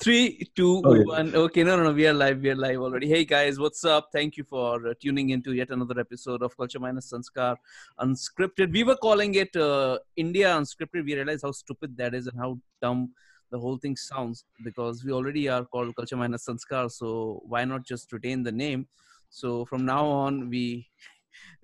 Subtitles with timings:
[0.00, 1.04] Three, two, oh, yeah.
[1.04, 1.34] one.
[1.34, 1.92] Okay, no, no, no.
[1.92, 2.40] We are live.
[2.40, 3.08] We are live already.
[3.08, 4.10] Hey guys, what's up?
[4.12, 7.56] Thank you for uh, tuning into yet another episode of Culture Minus Sanskar
[8.00, 8.72] Unscripted.
[8.72, 11.04] We were calling it uh, India Unscripted.
[11.04, 13.12] We realized how stupid that is and how dumb
[13.50, 16.90] the whole thing sounds because we already are called Culture Minus Sanskar.
[16.90, 18.86] So why not just retain the name?
[19.30, 20.88] So from now on, we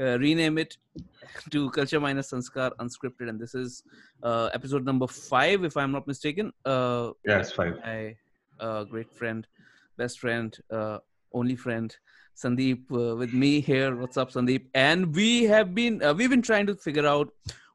[0.01, 0.77] uh, rename it
[1.51, 3.83] to Culture Minus Sanskar Unscripted, and this is
[4.23, 6.53] uh, episode number five, if I'm not mistaken.
[6.65, 7.79] Uh, yes, five.
[7.85, 8.17] My
[8.61, 9.47] uh, great friend,
[9.97, 10.99] best friend, uh,
[11.33, 11.95] only friend,
[12.37, 13.97] Sandeep, uh, with me here.
[13.97, 14.67] What's up, Sandeep?
[14.75, 17.31] And we have been uh, we've been trying to figure out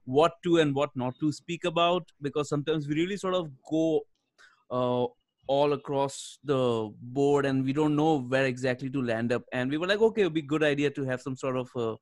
[0.05, 4.01] what to and what not to speak about because sometimes we really sort of go
[4.71, 5.05] uh,
[5.47, 9.43] all across the board and we don't know where exactly to land up.
[9.51, 11.69] And we were like okay it would be good idea to have some sort of
[11.75, 11.95] a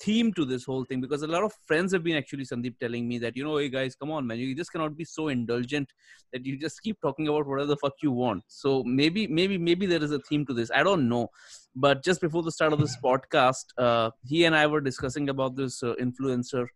[0.00, 3.08] theme to this whole thing because a lot of friends have been actually sandeep telling
[3.08, 4.38] me that you know hey guys come on man.
[4.38, 5.90] You just cannot be so indulgent
[6.32, 8.44] that you just keep talking about whatever the fuck you want.
[8.48, 10.70] So maybe maybe maybe there is a theme to this.
[10.74, 11.30] I don't know.
[11.74, 15.56] But just before the start of this podcast uh, he and i were discussing about
[15.56, 16.66] this uh, influencer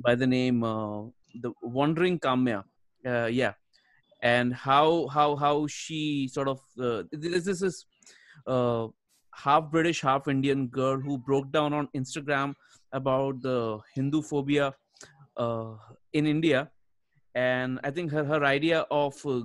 [0.00, 1.04] by the name uh,
[1.40, 2.64] the wandering kamya.
[3.06, 3.52] Uh, yeah
[4.22, 7.86] and how how how she sort of uh, this, this is
[8.46, 8.86] uh,
[9.34, 12.54] half British, half Indian girl who broke down on Instagram
[12.92, 14.74] about the Hindu phobia
[15.36, 15.72] uh,
[16.12, 16.70] in India,
[17.34, 19.42] and I think her her idea of uh,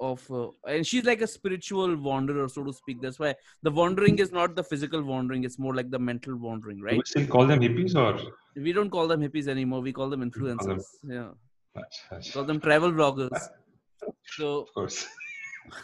[0.00, 3.00] of uh, and she's like a spiritual wanderer, so to speak.
[3.02, 6.80] That's why the wandering is not the physical wandering; it's more like the mental wandering,
[6.80, 6.92] right?
[6.92, 8.18] Do we still call them hippies, or
[8.56, 9.80] we don't call them hippies anymore.
[9.80, 10.64] We call them influencers.
[10.66, 11.34] Call them...
[11.76, 13.48] Yeah, we call them travel bloggers.
[14.38, 15.06] So, of course.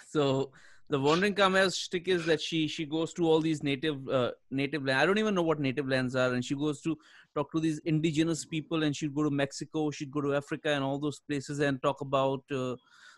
[0.08, 0.50] So
[0.88, 4.84] the wandering Kamya's shtick is that she she goes to all these native uh, native
[4.84, 4.98] land.
[5.00, 6.96] I don't even know what native lands are, and she goes to
[7.34, 10.82] talk to these indigenous people, and she'd go to Mexico, she'd go to Africa, and
[10.82, 12.42] all those places, and talk about.
[12.50, 12.76] Uh,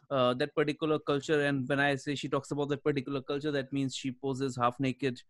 [0.09, 3.73] uh, that particular culture and when i say she talks about that particular culture that
[3.73, 5.21] means she poses half naked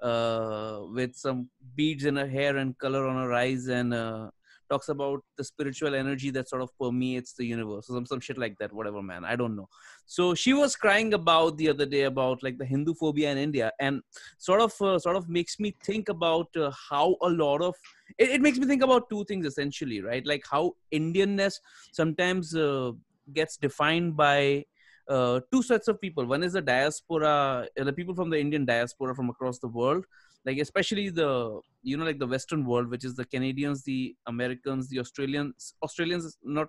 [0.00, 4.30] uh, with some beads in her hair and color on her eyes and uh,
[4.70, 8.56] talks about the spiritual energy that sort of permeates the universe some some shit like
[8.58, 9.68] that whatever man i don't know.
[10.06, 13.72] So she was crying about the other day about like the hindu phobia in india
[13.80, 14.02] and
[14.38, 17.74] sort of uh, sort of makes me think about uh, how a lot of
[18.18, 20.26] it, it, makes me think about two things essentially right?
[20.26, 21.54] Like how indianness
[21.92, 22.92] sometimes uh,
[23.32, 24.64] gets defined by
[25.08, 26.24] uh, two sets of people.
[26.26, 30.04] One is the diaspora uh, the people from the indian diaspora from across the world
[30.44, 34.88] like especially the you know like the western world which is the canadians the americans
[34.88, 35.74] the australians.
[35.82, 36.68] Australians not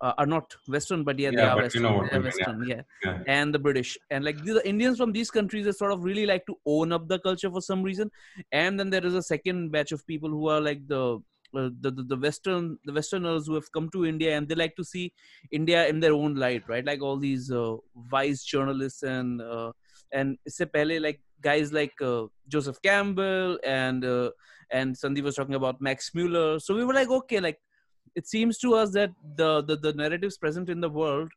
[0.00, 2.64] uh, are not western but yeah, yeah they are western, you know they are western
[2.66, 2.82] yeah.
[3.04, 3.18] yeah.
[3.26, 3.96] and the british.
[4.10, 7.08] And like the indians from these countries they sort of really like to own up
[7.08, 8.10] the culture for some reason.
[8.50, 11.18] And then there is a second batch of people who are like the
[11.54, 14.74] uh, the, the, the western the westerners who have come to india and they like
[14.74, 15.12] to see
[15.50, 16.84] india in their own light right?
[16.84, 17.76] Like all these uh,
[18.10, 19.72] vice journalists and uh,
[20.11, 24.31] and इससे पहले like guys like uh, Joseph Campbell and uh,
[24.71, 26.59] and Sandeep was talking about Max Mueller.
[26.59, 27.59] So we were like, okay, like
[28.15, 31.31] it seems to us that the the, the narratives present in the world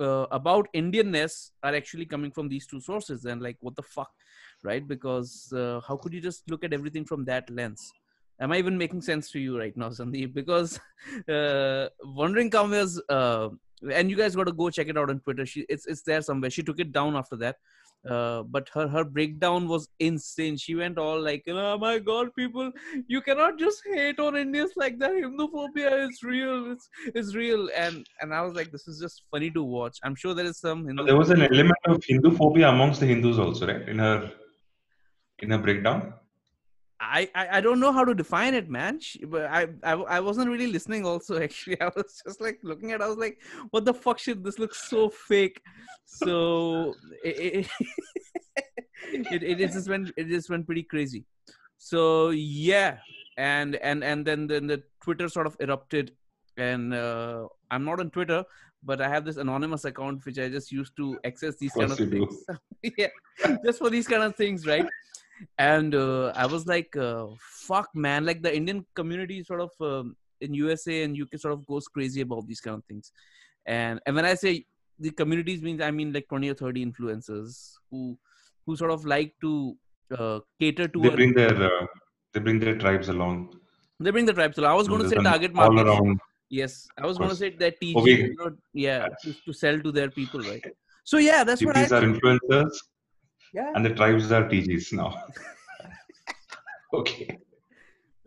[0.00, 3.24] uh, about Indianness are actually coming from these two sources.
[3.24, 4.10] And like, what the fuck,
[4.62, 4.86] right?
[4.86, 7.92] Because uh, how could you just look at everything from that lens?
[8.40, 10.34] Am I even making sense to you right now, Sandeep?
[10.34, 10.80] Because
[11.28, 13.50] uh, Wandering Kamya's, uh,
[13.92, 15.46] and you guys got to go check it out on Twitter.
[15.46, 16.50] She, it's it's there somewhere.
[16.50, 17.56] She took it down after that
[18.07, 20.55] uh, but her her breakdown was insane.
[20.57, 22.71] She went all like, "Oh my God, people,
[23.07, 25.11] you cannot just hate on Indians like that.
[25.11, 26.71] Hinduphobia is real.
[26.71, 30.15] It's it's real." And and I was like, "This is just funny to watch." I'm
[30.15, 30.85] sure there is some.
[30.87, 33.87] Hindu there was an element of Hinduphobia amongst the Hindus also, right?
[33.89, 34.31] In her
[35.39, 36.13] in her breakdown.
[37.01, 38.99] I, I, I don't know how to define it, man.
[38.99, 41.05] She, but I, I I wasn't really listening.
[41.05, 43.01] Also, actually, I was just like looking at.
[43.01, 43.39] I was like,
[43.71, 44.19] "What the fuck?
[44.19, 45.61] Shit, this looks so fake."
[46.05, 47.67] So it it,
[49.13, 51.25] it, it, it just went it just went pretty crazy.
[51.77, 52.97] So yeah,
[53.37, 56.11] and and and then then the Twitter sort of erupted,
[56.57, 58.43] and uh, I'm not on Twitter,
[58.83, 61.97] but I have this anonymous account which I just used to access these kind of
[61.97, 62.43] things.
[62.97, 63.07] yeah,
[63.65, 64.85] just for these kind of things, right?
[65.57, 68.25] And uh, i was like uh, fuck man.
[68.25, 72.21] Like the indian community sort of um, in usa and uk sort of goes crazy
[72.21, 73.11] about these kind of things.
[73.65, 74.65] And and when i say
[74.99, 78.17] the communities means i mean like 20 or 30 influencers who
[78.65, 79.75] who sort of like to
[80.17, 81.85] uh, cater to they bring their uh,
[82.33, 83.55] they bring their tribes along.
[83.99, 84.71] They bring the tribes along.
[84.71, 86.19] I was going to say target market all around.
[86.49, 86.87] yes.
[86.97, 88.11] I was going to say that TG, okay.
[88.11, 90.63] you know, yeah to, to, sell to their people right?
[91.03, 91.83] So yeah that's what I.
[91.85, 92.77] are influencers
[93.53, 93.71] yeah.
[93.75, 95.23] And the tribes are TGs now.
[96.93, 97.37] okay.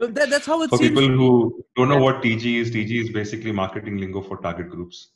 [0.01, 0.91] So that, that's how it For seems.
[0.91, 5.11] people who don't know what TG is, TG is basically marketing lingo for target groups.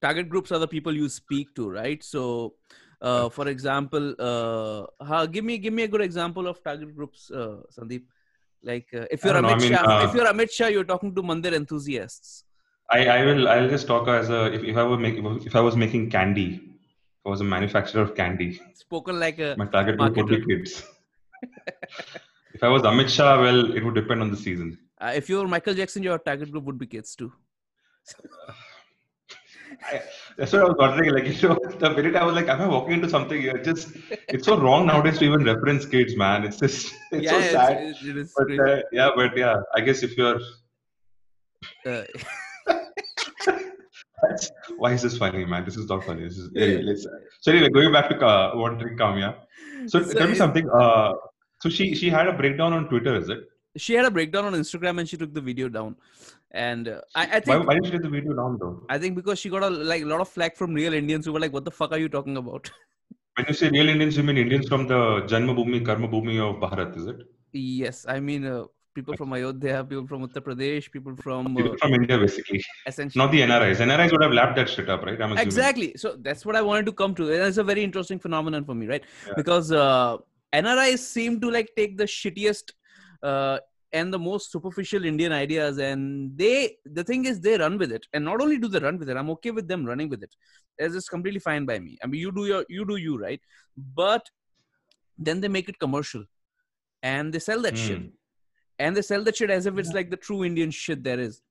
[0.00, 2.02] target groups are the people you speak to, right?
[2.02, 2.54] So,
[3.00, 7.30] uh, for example, uh, how, give me give me a good example of target groups,
[7.30, 8.04] uh, Sandeep.
[8.62, 10.66] Like uh, if you're don't know, Amit I mean, Shah, uh, if you're Amit Shah,
[10.68, 12.44] you're talking to Mandir enthusiasts.
[12.90, 15.60] I, I will I'll just talk as a if, if I were make, if I
[15.60, 16.75] was making candy, if
[17.26, 20.84] I was a manufacturer of candy, Spoken like a my target group would be kids.
[22.54, 24.78] if I was Amit Shah, well, it would depend on the season.
[25.00, 27.32] uh, if you're Michael Jackson, your target group would be kids too.
[29.92, 30.00] I,
[30.38, 31.10] that's what I was wondering.
[31.12, 33.58] Like, you know, the minute I was like, am I walking into something here?
[33.62, 33.88] Just,
[34.28, 36.44] it's so wrong nowadays to even reference kids, man.
[36.44, 37.82] It's just, it's yeah, so it's- sad.
[37.82, 40.38] it- it is But uh, yeah, but yeah, I guess if you're,
[41.84, 42.04] Uh,
[44.76, 45.64] why is this funny, man?
[45.64, 46.24] This is not funny.
[46.24, 47.06] This is anyway, let's,
[47.40, 49.36] so anyway, going back to uh, wandering Kamya.
[49.86, 50.68] So, So tell me something.
[50.70, 51.12] Uh,
[51.60, 53.40] so she she had a breakdown on Twitter, is it?
[53.76, 55.96] she had a breakdown on Instagram and she took the video down.
[56.50, 58.82] And uh, I, I Why, think why did she take the video down though?
[58.88, 61.32] I think because she got a like a lot of flack from real Indians who
[61.34, 62.70] were like, "What the fuck are you talking about?"
[63.36, 65.00] When you say real Indians, you mean Indians from the
[65.32, 67.16] Janma Bhumi, Karma Bhumi of Bharat, is it?
[67.52, 68.64] yes, I mean uh,
[68.96, 72.60] people from Ayodhya, people from Uttar Pradesh, people from uh, People from India, basically.
[72.90, 73.82] essentially Not the NRIs.
[73.88, 75.20] NRIs would have lapped that shit up, right?
[75.26, 75.88] I'm exactly.
[76.04, 77.30] So that's what I wanted to come to.
[77.32, 79.04] And it's a very interesting phenomenon for me, right?
[79.28, 79.34] Yeah.
[79.40, 80.16] Because uh,
[80.64, 82.72] NRIs seem to like take the shittiest
[83.22, 83.58] uh,
[83.92, 86.54] and the most superficial Indian ideas, and they
[86.98, 88.06] the thing is they run with it.
[88.12, 90.34] And not only do they run with it, I'm okay with them running with it.
[90.78, 91.92] It's just completely fine by me.
[92.02, 93.40] I mean, you do your you do you, right?
[94.02, 94.24] But
[95.28, 96.24] then they make it commercial,
[97.02, 98.15] and they sell that shit Hmm.
[98.78, 101.42] And they sell that shit as if it's like the true Indian shit there is.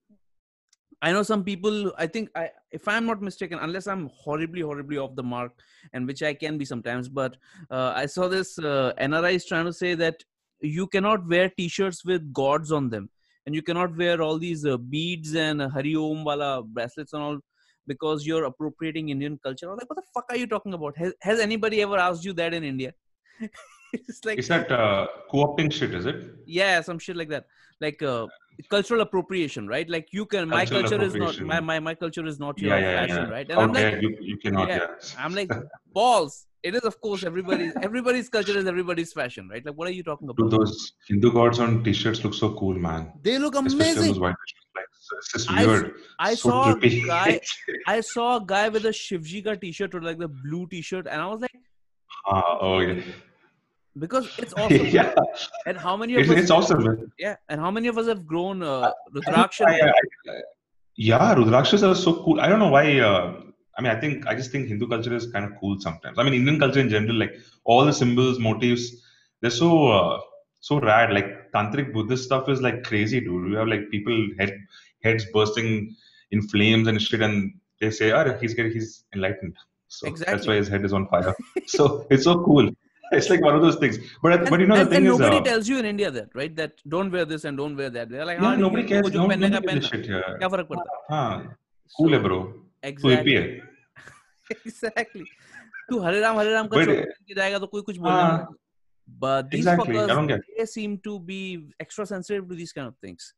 [1.02, 1.94] I know some people.
[1.98, 5.52] I think I, if I'm not mistaken, unless I'm horribly, horribly off the mark,
[5.94, 7.10] and which I can be sometimes.
[7.10, 7.38] But
[7.70, 10.24] uh, I saw this uh, NRIs trying to say that
[10.62, 13.10] you cannot wear T-shirts with gods on them,
[13.46, 17.22] and you cannot wear all these uh, beads and uh, Hari Om wala bracelets and
[17.22, 17.40] all
[17.88, 19.68] because you're appropriating Indian culture.
[19.68, 20.98] I was like, what the fuck are you talking about?
[20.98, 22.94] Has, has anybody ever asked you that in India?
[23.94, 25.94] it's like Is that uh, co-opting shit?
[25.94, 26.18] Is it?
[26.46, 27.46] yeah some shit like that
[27.82, 28.26] like uh,
[28.70, 32.26] cultural appropriation right like you can my Cultural culture is not my, my my culture
[32.26, 33.36] is not your Yeah, yeah, fashion yeah.
[33.38, 34.68] right and Out i'm like you, you cannot.
[34.70, 34.78] Yeah.
[34.78, 35.24] Yeah.
[35.24, 35.50] i'm like
[36.00, 39.96] balls it is of course everybody's everybody's culture is everybody's fashion right like what are
[40.00, 43.12] you talking Dude, about those Hindu gods on t-shirts look so cool, man.
[43.28, 44.72] they look amazing those white t-shirts.
[44.78, 44.90] Like,
[45.20, 45.92] it's just I weird.
[46.20, 47.40] i so saw a guy
[47.96, 51.22] i saw a guy with a shivji ka t-shirt or like the blue t-shirt and
[51.22, 51.58] i was like
[52.28, 53.02] Ah, oh yeah.
[54.00, 55.14] Because it's awesome yeah.
[55.66, 57.12] and how many of It's, us it's awesome, man.
[57.20, 59.90] yeah and how many of us have grown uh, rudraksha I- I-
[60.36, 60.42] I-
[60.98, 62.40] yeah, Rudrakshas are so cool.
[62.40, 63.00] I don't know why.
[63.00, 63.42] Uh,
[63.78, 66.18] I mean, I think I just think Hindu culture is kind of cool sometimes.
[66.18, 67.34] I mean, Indian culture in general, like
[67.66, 68.86] all the symbols, motifs,
[69.42, 70.20] they're so uh,
[70.62, 71.12] so rad.
[71.12, 73.50] Like tantric Buddhist stuff is like crazy, dude.
[73.50, 74.54] We have like people head
[75.04, 75.94] heads bursting
[76.32, 79.58] in flames and shit, and they say, "Oh, he's getting he's enlightened."
[79.90, 81.36] So that's why his head is on fire.
[81.68, 82.70] so it's so cool.
[83.13, 83.97] It's like one of those things.
[84.23, 85.85] But and, but you know and, the thing and is, nobody uh, tells you in
[85.85, 88.57] India that right that don't wear this and don't wear that they're like yeah, हाँ,
[88.61, 89.05] nobody ठीक है, cares.
[89.05, 90.39] वो जो No, पहनने का nobody gives a पहनना, shit here.
[90.39, 91.01] क्या फर्क पड़ता है?
[91.11, 91.57] हाँ,
[91.99, 92.39] cool है So, bro.
[92.45, 93.43] तो exactly AP है.
[94.67, 95.25] exactly
[95.91, 98.15] तू हरे राम हरे राम का But- चोट पहन के जाएगा तो कोई कुछ बोलने
[98.15, 98.57] हाँ, वाला नहीं.
[99.25, 99.97] but these exactly.
[99.97, 100.43] I fuckers don't get.
[100.59, 101.41] they seem to be
[101.85, 103.33] extra sensitive to these kind of things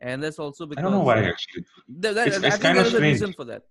[0.00, 1.64] and that's also because I don't know why actually.
[1.88, 3.12] That, that, It's- I it's think kinda there is a strange.
[3.20, 3.62] reason for that,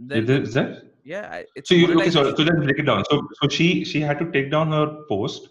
[0.00, 0.84] That- Is that?
[1.04, 2.10] yeah it's So you okay?
[2.10, 3.04] So, so let's break it down.
[3.10, 5.48] So so she she had to take down her post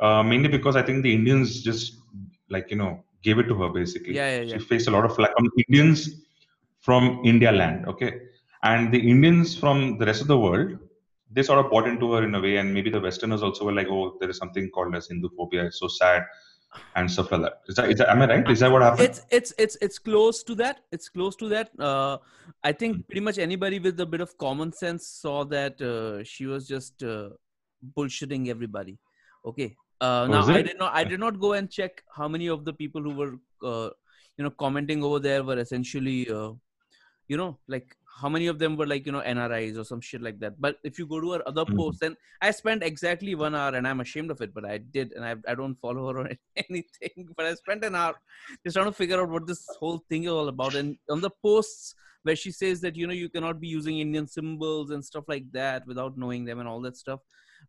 [0.00, 1.94] uh, mainly because I think the Indians just
[2.48, 4.14] like you know gave it to her basically.
[4.14, 4.58] Yeah, yeah, yeah.
[4.58, 6.22] She faced a lot of flack from Indians
[6.80, 7.86] from India land.
[7.86, 8.12] Okay,
[8.62, 10.78] and the Indians from the rest of the world
[11.32, 13.72] they sort of bought into her in a way, and maybe the Westerners also were
[13.72, 15.66] like, oh, there is something called as Hindu phobia.
[15.66, 16.24] It's so sad
[16.96, 17.60] and stuff like that.
[17.68, 18.50] Is that, is that am I right?
[18.50, 19.08] Is that what happened?
[19.08, 20.80] it's it's it's it's close to that.
[20.92, 21.70] It's close to that.
[21.78, 22.18] Uh
[22.62, 26.46] i think pretty much anybody with a bit of common sense saw that uh, she
[26.46, 27.30] was just uh,
[27.96, 28.98] bullshitting everybody.
[29.44, 29.76] Okay.
[30.00, 32.72] Uh now i did not i did not go and check how many of the
[32.72, 33.34] people who were
[33.70, 33.90] uh,
[34.36, 36.52] you know commenting over there were essentially uh,
[37.28, 40.20] you know like how many of them were like you know nris or some shit
[40.22, 40.60] like that.
[40.60, 41.76] But if you go to her other Mhm.
[41.76, 45.12] posts then i spent exactly one hour and i'm ashamed of it but i did
[45.12, 46.36] and i, I don't follow her on
[46.68, 47.28] anything.
[47.36, 48.14] But i spent an hour
[48.64, 50.74] just trying to figure out what this whole thing is all about.
[50.76, 54.26] And on the posts where she says that you know you cannot be using indian
[54.26, 57.20] symbols and stuff like that without knowing them and all that stuff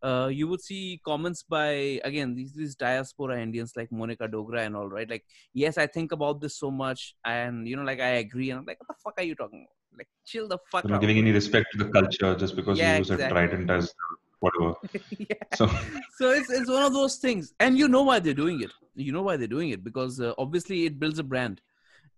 [0.03, 4.75] uh, you would see comments by again these these diaspora indians like monica dogra and
[4.75, 5.10] all right?
[5.10, 8.60] Like yes i think about this so much and you know like i agree and
[8.60, 11.01] i'm like what the fuck are you talking about like chill the fuck You're not
[11.01, 13.25] giving any respect to the culture just because Yeah, you use exactly.
[13.25, 13.93] a trident as
[14.39, 14.74] whatever.
[15.19, 15.36] yeah.
[15.53, 15.67] So
[16.17, 19.12] so it's, it's one of those things and you know why they're doing it you
[19.12, 21.62] know why they're doing it because uh, obviously it builds a brand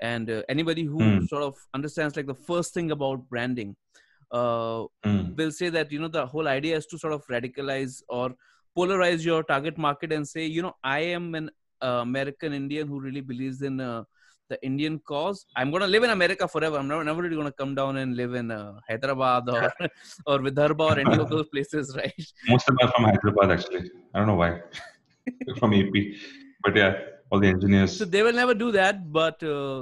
[0.01, 1.25] and uh, anybody who Hmm.
[1.27, 3.75] sort of understands like the first thing about branding
[4.31, 5.33] uh, Hmm.
[5.37, 8.33] will say that you know the whole idea is to sort of radicalize or
[8.77, 11.49] polarize your target market and say you know i am an
[11.83, 14.03] uh, american indian who really believes in uh,
[14.49, 17.51] the indian cause i'm going to live in america forever i'm never, never really going
[17.53, 19.61] to come down and live in uh, hyderabad or
[20.27, 23.83] or vidarbha or any of those places right Most of them are from Hyderabad, actually.
[24.13, 24.51] I don't know why.
[25.59, 25.95] From AP.
[26.63, 26.93] But yeah,
[27.29, 27.97] all the engineers.
[27.97, 29.81] so they will never do that but uh,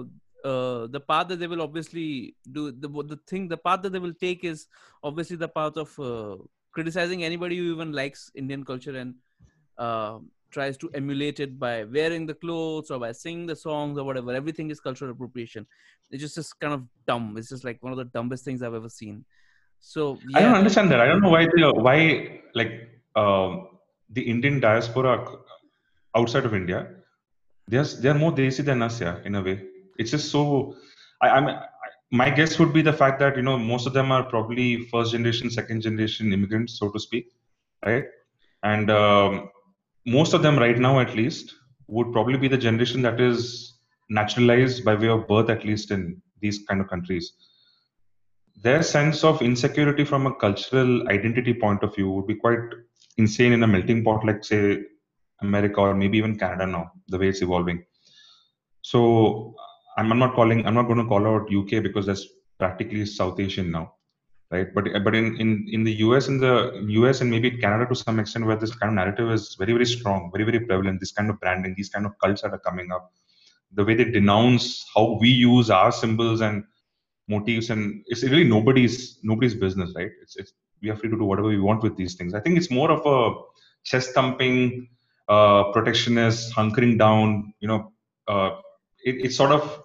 [0.51, 4.03] uh, the path that they will obviously do the, the thing the path that they
[4.05, 4.67] will take is
[5.03, 6.35] obviously the path of uh,
[6.71, 9.15] criticizing anybody who even likes indian culture and
[9.77, 10.17] uh,
[10.51, 14.33] tries to emulate it by wearing the clothes or by singing the songs or whatever
[14.33, 15.65] everything is cultural appropriation
[16.11, 18.73] it's just, just kind of dumb it's just like one of the dumbest things i've
[18.73, 19.23] ever seen
[19.81, 21.01] so yeah I don't understand that.
[21.01, 22.71] I don't know why they, why like
[23.15, 23.67] um,
[24.11, 25.25] the Indian diaspora
[26.15, 26.87] outside of India,
[27.67, 29.63] they're they're more desi than us, yeah, in a way.
[29.97, 30.75] It's just so.
[31.21, 31.59] I, I'm
[32.11, 35.13] my guess would be the fact that you know most of them are probably first
[35.13, 37.31] generation, second generation immigrants, so to speak,
[37.85, 38.05] right?
[38.63, 39.49] And um,
[40.05, 41.53] most of them right now, at least,
[41.87, 43.79] would probably be the generation that is
[44.09, 47.33] naturalized by way of birth, at least in these kind of countries.
[48.63, 52.59] Their sense of insecurity from a cultural identity point of view would be quite
[53.17, 54.79] insane in a melting pot like say
[55.41, 57.83] america or maybe even canada now the way it's evolving.
[58.81, 59.55] So
[59.97, 62.25] i'm, not calling i'm not going to call out uk because that's
[62.59, 63.93] practically south asian now
[64.51, 64.67] right?
[64.75, 66.53] But but in, in in the us and the
[67.09, 69.85] us and maybe canada to some extent where this kind of narrative is very very
[69.85, 72.91] strong very very prevalent this kind of branding these kind of cults that are coming
[72.91, 73.11] up
[73.73, 76.63] the way they denounce how we use our symbols and
[77.27, 80.11] motifs and it's really nobody's nobody's business right?
[80.21, 82.33] It's, it's we are free to do whatever we want with these things.
[82.33, 83.39] I think it's more of a
[83.83, 84.89] chest thumping
[85.29, 87.91] uh protectionist hunkering down you know
[88.27, 88.51] uh
[89.03, 89.80] it, it sort of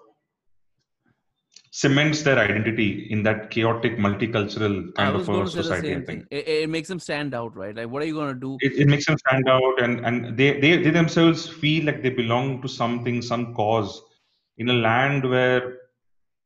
[1.81, 6.07] cements their identity in that chaotic multicultural kind of going a the society i think.
[6.07, 6.27] thing.
[6.31, 7.77] It, it makes them stand out right?
[7.77, 8.57] Like what are you going to do?
[8.61, 12.13] It, it makes them stand out and and they, they they themselves feel like they
[12.23, 13.91] belong to something some cause
[14.57, 15.77] in a land where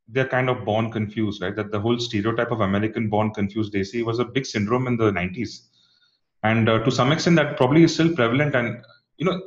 [0.09, 1.55] they're kind of born confused right?
[1.55, 5.13] That the whole stereotype of american born confused desi was a big syndrome in the
[5.13, 5.53] 90s
[6.43, 8.83] and uh, to some extent that probably is still prevalent and
[9.19, 9.39] you know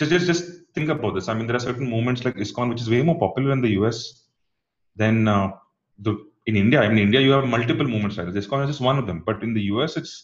[0.00, 1.28] just, just just think about this.
[1.28, 3.72] I mean there are certain movements like ISKCON which is way more popular in the
[3.86, 4.21] us
[4.96, 5.50] than uh,
[5.98, 6.12] the
[6.46, 8.46] in india i mean in india you have multiple movement like this.
[8.46, 9.22] Is just one of them.
[9.24, 10.14] But in the us it's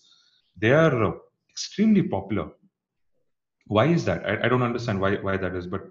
[0.57, 1.13] they are uh,
[1.51, 2.49] extremely popular.
[3.67, 4.25] Why is that?
[4.27, 5.83] I, I don't understand why why that is but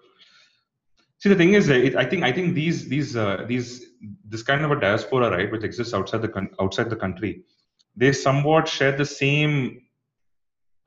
[1.20, 3.70] see the thing is it, i think i think these these uh, these
[4.26, 7.44] this kind of a diaspora right which exists outside the outside the country
[7.96, 9.82] they somewhat share the same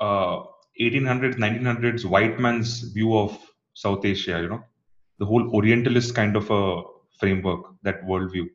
[0.00, 0.36] uh,
[0.80, 3.36] 1800s 1900s white man's view of
[3.74, 4.62] south asia you know?
[5.18, 6.82] The whole orientalist kind of a
[7.20, 8.46] framework that worldview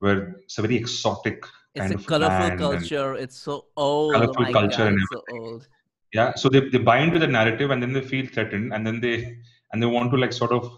[0.00, 3.14] where it's a very exotic it's kind a of colorful culture.
[3.14, 4.14] It's so old.
[4.14, 5.68] Colorful oh my culture god and it's so old.
[6.12, 9.00] Yeah so they, they buy into the narrative and then they feel threatened and then
[9.00, 9.36] they
[9.72, 10.70] and they want to like sort of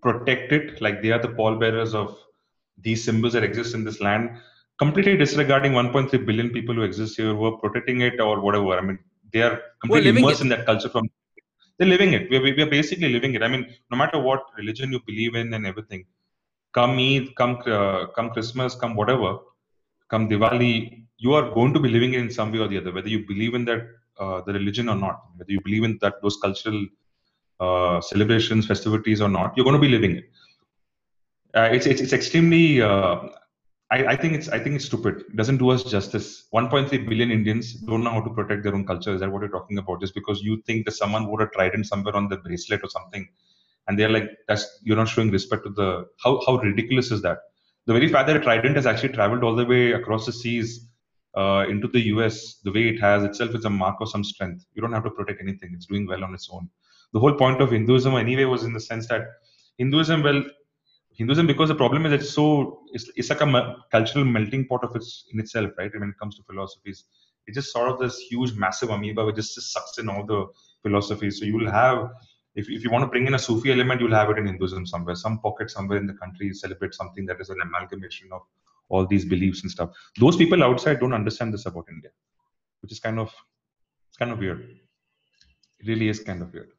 [0.00, 0.80] protect it.
[0.80, 2.16] Like they are the pallbearers of
[2.78, 4.30] these symbols that exist in this land.
[4.78, 8.78] Completely disregarding 1.3 billion people who exist here who are protecting it or whatever.
[8.78, 8.98] I mean
[9.32, 10.44] they are completely immersed it.
[10.44, 11.10] in that culture from
[11.76, 12.30] they're living it.
[12.30, 13.42] We're, we're basically living it.
[13.42, 16.06] I mean no matter what religion you believe in and everything
[16.78, 19.32] come eid come uh, come christmas come whatever
[20.12, 20.72] come diwali
[21.24, 23.20] you are going to be living it in some way or the other whether you
[23.32, 23.82] believe in that
[24.22, 26.80] uh, the religion or not whether you believe in that those cultural
[27.60, 30.24] uh, celebrations, festivities or not, you're going to be living it.
[31.54, 32.82] Uh, it's, it's it's extremely.
[32.82, 33.28] Uh,
[33.90, 35.20] I, I think it's I think it's stupid.
[35.20, 36.48] It doesn't do us justice.
[36.52, 39.14] 1.3 billion Indians don't know how to protect their own culture.
[39.14, 40.00] Is that what you're talking about?
[40.00, 43.28] Just because you think that someone would have trident somewhere on the bracelet or something,
[43.86, 47.38] and they're like, "That's you're not showing respect to the." How how ridiculous is that?
[47.86, 50.88] The very fact that a trident has actually traveled all the way across the seas
[51.36, 54.64] uh, into the US, the way it has itself is a mark of some strength.
[54.74, 55.72] You don't have to protect anything.
[55.74, 56.70] It's doing well on its own
[57.14, 59.22] the whole point of Hinduism anyway was in the sense that
[59.78, 60.42] Hinduism, well,
[61.12, 64.94] Hinduism because the problem is it's so it's, it's like a cultural melting pot of
[64.96, 65.92] its in itself, right?
[65.96, 67.04] When it comes to philosophies,
[67.46, 70.46] it's just sort of this huge, massive amoeba which just sucks in all the
[70.82, 71.38] philosophies.
[71.38, 72.10] So you will have,
[72.55, 74.85] if, if you want to bring in a Sufi element, you'll have it in Hinduism
[74.85, 75.15] somewhere.
[75.15, 78.41] Some pocket somewhere in the country celebrate something that is an amalgamation of
[78.89, 79.91] all these beliefs and stuff.
[80.19, 82.11] Those people outside don't understand this about India,
[82.81, 83.33] which is kind of
[84.09, 84.61] it's kind of weird.
[85.79, 86.71] It really is kind of weird.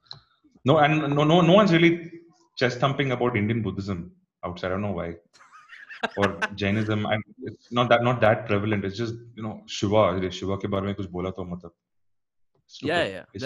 [0.64, 2.10] No, and no, no, no one's really
[2.56, 4.12] chest thumping about Indian Buddhism
[4.44, 4.68] outside.
[4.68, 5.14] I don't know why.
[6.16, 8.84] or Jainism, and it's not that not that prevalent.
[8.84, 10.30] It's just you know Shiva.
[10.30, 11.72] Shiva के बारे में कुछ बोला तो मतलब.
[12.82, 13.24] Yeah, yeah.
[13.34, 13.44] It's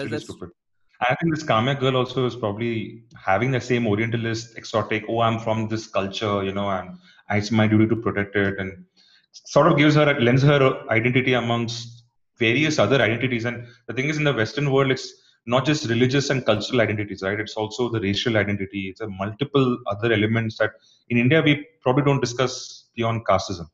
[1.00, 1.52] That- really that's- stupid.
[1.52, 5.04] I think this Kamya girl also is probably having the same Orientalist, exotic.
[5.08, 6.98] Oh, I'm from this culture, you know, and
[7.30, 8.84] it's my duty to protect it, and
[9.32, 12.04] sort of gives her lends her identity amongst
[12.38, 13.44] various other identities.
[13.44, 15.12] And the thing is, in the Western world, it's
[15.46, 17.38] not just religious and cultural identities, right?
[17.40, 18.88] It's also the racial identity.
[18.90, 20.72] It's a multiple other elements that
[21.08, 23.66] in India we probably don't discuss beyond casteism,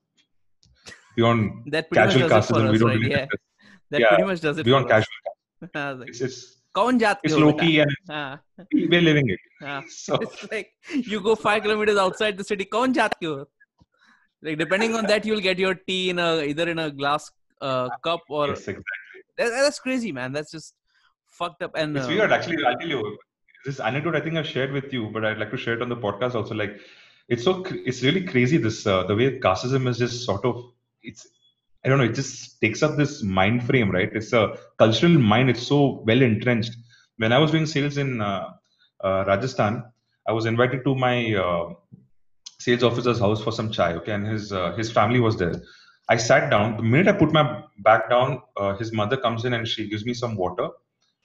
[1.17, 2.67] beyond that casual much does it for casteism.
[2.67, 2.99] us, we don't right?
[2.99, 3.17] really Yeah.
[3.27, 3.41] discuss
[3.91, 5.07] That Yeah, pretty much does it beyond casual.
[5.75, 7.66] Ah, like, It's it's कौन जात it's के हो low बेटा?
[7.66, 8.40] key and हाँ,
[8.92, 9.40] we're living it.
[9.64, 9.82] हाँ.
[9.96, 10.72] So It's like
[11.14, 12.66] you go five kilometers outside the city.
[12.76, 13.46] कौन जात के हो?
[14.44, 17.90] Like depending on that, you'll get your tea in a either in a glass uh,
[18.04, 19.22] cup or yes, exactly.
[19.38, 20.32] that, that's crazy, man.
[20.34, 20.74] That's just
[21.42, 21.76] fucked up.
[21.76, 22.64] And It's uh, weird, actually.
[22.66, 23.18] I'll tell you
[23.66, 24.16] this anecdote.
[24.16, 26.34] I think I've shared with you, but I'd like to share it on the podcast
[26.36, 26.56] also.
[26.56, 26.80] Like,
[27.30, 28.58] it's so cr- it's really crazy.
[28.58, 30.64] This uh, the way casteism is just sort of
[31.04, 31.28] it's
[31.87, 32.05] I don't know.
[32.05, 34.11] It just takes up this mind frame, right?
[34.13, 35.51] It's a cultural mind.
[35.51, 36.77] It's so well entrenched.
[37.19, 38.51] When I was doing sales in uh,
[39.05, 39.85] uh, Rajasthan,
[40.27, 41.75] I was invited to my uh,
[42.59, 43.93] sales officer's house for some chai.
[43.95, 45.55] Okay, and his uh, his family was there.
[46.09, 46.77] I sat down.
[46.77, 50.05] The minute I put my back down, uh, his mother comes in and she gives
[50.05, 50.69] me some water.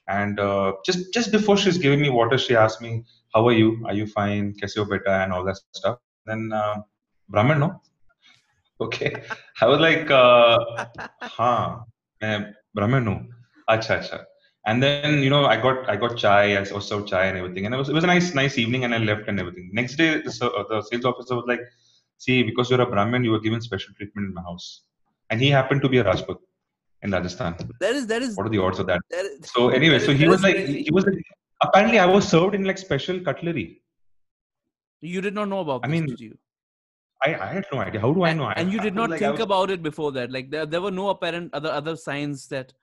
[0.08, 3.04] And uh, just just before she's giving me water, she asked me,
[3.34, 3.84] "How are you?
[3.88, 4.54] Are you fine?
[4.62, 5.98] Kaise ho beta?" and all that stuff.
[6.28, 6.52] Then
[7.30, 7.82] Brahman, no?
[8.86, 9.12] Okay.
[9.62, 10.58] I was like, uh,
[11.38, 11.80] "Huh,
[12.24, 13.16] मैं Brahman no?
[13.70, 14.20] Acha, acha."
[14.72, 17.66] And then you know, I got I got chai, I was served chai and everything,
[17.66, 19.70] and it was it was a nice nice evening, and I left and everything.
[19.82, 20.32] Next day, the,
[20.72, 21.62] the sales officer was like,
[22.18, 24.68] "See, because you're a Brahmin, you were given special treatment in my house,"
[25.30, 26.40] and he happened to be a Rajput
[27.04, 27.56] in Rajasthan.
[27.80, 29.02] that is that is What are the odds of that?
[29.10, 31.24] that is, So anyway, so he was like, he was like,
[31.68, 33.68] apparently I was served in like special cutlery.
[35.14, 36.38] you did not know about I this, mean, did you?
[37.24, 38.02] I, I had no idea.
[38.02, 38.46] How do I and, know?
[38.46, 40.82] I, and you did not like, think was- about it before that like there, there
[40.82, 42.74] were no apparent other other signs that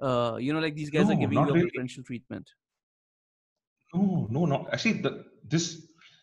[0.00, 1.62] uh you know like these guys are giving you a really.
[1.62, 2.50] preferential treatment
[3.94, 4.68] No, no, no.
[4.72, 5.64] Actually, the, this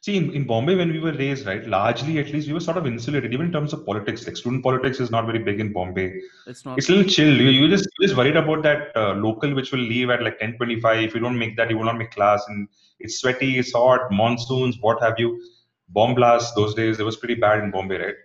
[0.01, 1.66] see in, in Bombay when we were raised, right?
[1.68, 3.34] Largely, at least, we were sort of insulated.
[3.34, 6.22] Even in terms of politics, like student politics is not very big in Bombay.
[6.48, 7.32] it's not It's a little chill.
[7.42, 10.39] You, you just you just worried about that uh, local which will leave at like
[10.39, 11.04] ten twenty five.
[11.04, 12.43] If you don't make that, you will not make class.
[12.48, 12.67] And
[13.00, 15.41] it's sweaty, it's hot, monsoons, what have you.
[15.89, 16.99] Bomb blasts those days.
[16.99, 18.15] It was pretty bad in Bombay, right?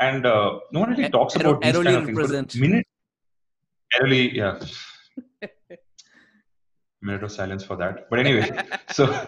[0.00, 2.56] And uh, no one really talks Aero- about these kind of things.
[2.56, 2.86] Minute,
[3.94, 4.58] Airoli, yeah.
[7.02, 8.08] Minute of silence for that.
[8.10, 8.50] But anyway,
[8.90, 9.06] so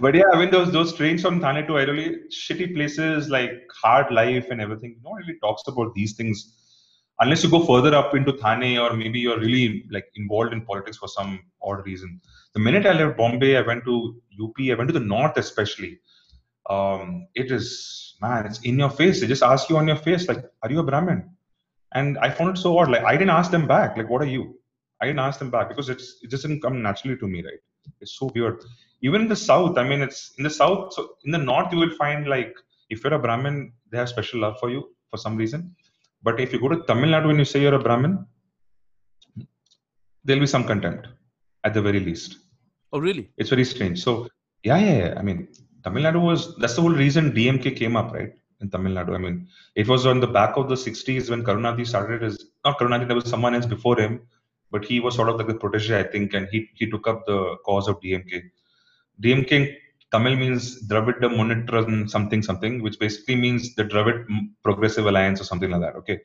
[0.00, 4.12] but yeah, I mean those those trains from Thane to Airoli, shitty places like hard
[4.12, 4.96] life and everything.
[5.02, 6.54] No one really talks about these things
[7.20, 10.98] unless you go further up into Thane or maybe you're really like involved in politics
[10.98, 12.20] for some odd reason.
[12.54, 15.98] The minute I left Bombay, I went to UP, I went to the north especially.
[16.68, 19.20] Um, it is man, it's in your face.
[19.20, 21.30] They just ask you on your face, like, are you a Brahmin?
[21.94, 22.90] And I found it so odd.
[22.90, 24.58] Like I didn't ask them back, like, what are you?
[25.00, 27.62] I didn't ask them back because it's it just didn't come naturally to me, right?
[28.00, 28.64] It's so weird.
[29.02, 30.94] Even in the south, I mean, it's in the south.
[30.94, 32.54] So in the north, you will find like
[32.90, 35.74] if you're a Brahmin, they have special love for you for some reason.
[36.22, 38.26] But if you go to Tamil Nadu and you say you're a Brahmin,
[40.24, 41.08] there'll be some contempt
[41.64, 42.38] at the very least.
[42.92, 44.02] oh really It's very strange.
[44.02, 44.28] So
[44.64, 45.14] yeah, yeah, yeah.
[45.18, 45.48] I mean,
[45.86, 48.32] Tamil Nadu was that's the whole reason DMK came up, right?
[48.60, 49.14] In Tamil Nadu.
[49.14, 49.36] I mean,
[49.80, 53.20] it was on the back of the 60s when Karunanidhi started his not Karunanidhi, there
[53.22, 54.14] was someone else before him,
[54.72, 57.20] but he was sort of like the protege, I think, and he he took up
[57.26, 58.42] the cause of DMK.
[59.22, 59.76] DMK
[60.12, 64.18] Tamil means Dravida Munitran something something, which basically means the Dravid
[64.62, 65.96] Progressive Alliance or something like that.
[66.02, 66.18] Okay.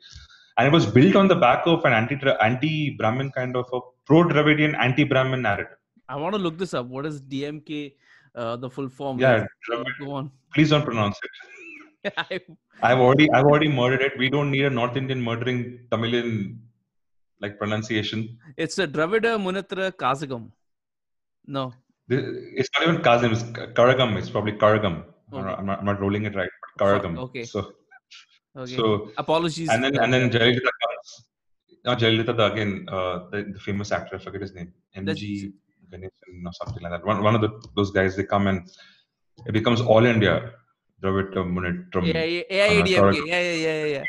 [0.58, 2.18] And it was built on the back of an anti
[2.50, 5.78] anti Brahmin kind of a pro Dravidian anti Brahmin narrative.
[6.14, 7.76] i want to look this up what is dmk
[8.36, 9.46] uh the full form Yeah,
[10.00, 12.14] go on Please don't pronounce it.
[12.18, 12.40] I-
[12.84, 14.14] I've already I've already murdered it.
[14.18, 16.60] We don't need a North Indian murdering Tamilian
[17.40, 18.38] like pronunciation.
[18.64, 20.44] it's a dravida munitra kazagam
[21.58, 21.64] no
[22.10, 23.44] it's not even Kazim, it's
[23.78, 24.18] Karagam.
[24.18, 24.96] It's probably Karagam.
[25.32, 25.46] I'm, Okay.
[25.48, 27.18] not, I'm, not, I'm not rolling it right, but Karagam.
[27.26, 27.44] okay.
[27.44, 27.60] So
[28.64, 31.10] okay so apologies and then and then Jayalalitha comes.
[31.86, 35.54] Now Jayalalitha again, uh, the, the famous actor, I forget his name, MG
[35.92, 37.06] Ganesan or something like that.
[37.06, 38.70] One one of the those guys they come and
[39.46, 40.54] it becomes all India.
[41.04, 42.06] Munitram.
[42.06, 44.04] yeah yeah yeah, yeah yeah yeah yeah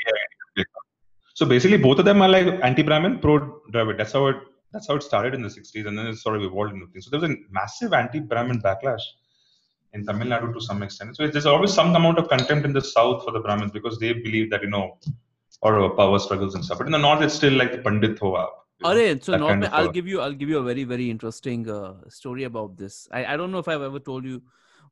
[1.34, 3.96] So basically, both of them are like anti-Brahmin, pro-Dravid.
[3.96, 4.36] That's how it.
[4.72, 7.04] That's how it started in the 60s, and then it sort of evolved into things.
[7.04, 9.02] So there was a massive anti-Brahmin backlash
[9.92, 11.16] in Tamil Nadu to some extent.
[11.16, 14.12] So there's always some amount of contempt in the south for the Brahmins because they
[14.14, 14.98] believe that you know,
[15.60, 16.78] or power struggles and stuff.
[16.78, 19.34] But in the north, it's still like the Pandit ho aap, you know, Alright, so
[19.34, 23.08] North I'll give you I'll give you a very very interesting uh, story about this.
[23.12, 24.42] I, I don't know if I've ever told you,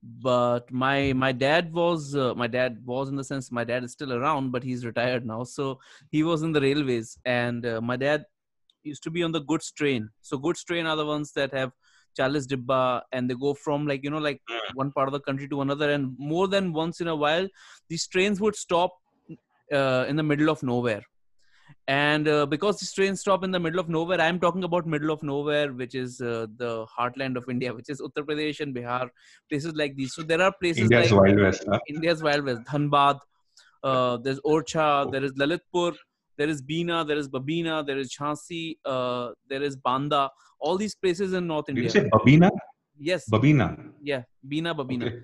[0.03, 3.93] but my my dad was uh, my dad was in the sense my dad is
[3.93, 5.43] still around, but he's retired now.
[5.45, 8.25] So he was in the railways, and uh, my dad
[8.85, 10.11] used to be on the goods train.
[10.23, 11.73] So goods train are the ones that have
[12.19, 14.75] Chalis Dibba and they go from like you know like Hmm.
[14.75, 17.49] one part of the country to another and more than once in a while
[17.89, 18.93] these trains would stop
[19.73, 21.03] uh, in the middle of nowhere
[21.93, 25.13] and uh, because these trains stop in the middle of nowhere i'm talking about middle
[25.15, 29.07] of nowhere which is uh, the heartland of india which is uttar pradesh and bihar
[29.53, 31.65] places like these so there are places India's like Wild West.
[31.73, 31.81] Huh?
[31.95, 33.19] india's wild west dhanbad
[33.91, 35.91] uh, there's orcha there is lalitpur
[36.41, 40.31] there is Bina, there is Babina, there is Jhansi, uh, there is Banda.
[40.59, 41.85] All these places in North Did India.
[41.85, 42.49] you say Babina?
[43.09, 43.67] yes, Babina.
[44.11, 44.23] yeah,
[44.53, 45.09] Bina, Babina.
[45.09, 45.19] Okay.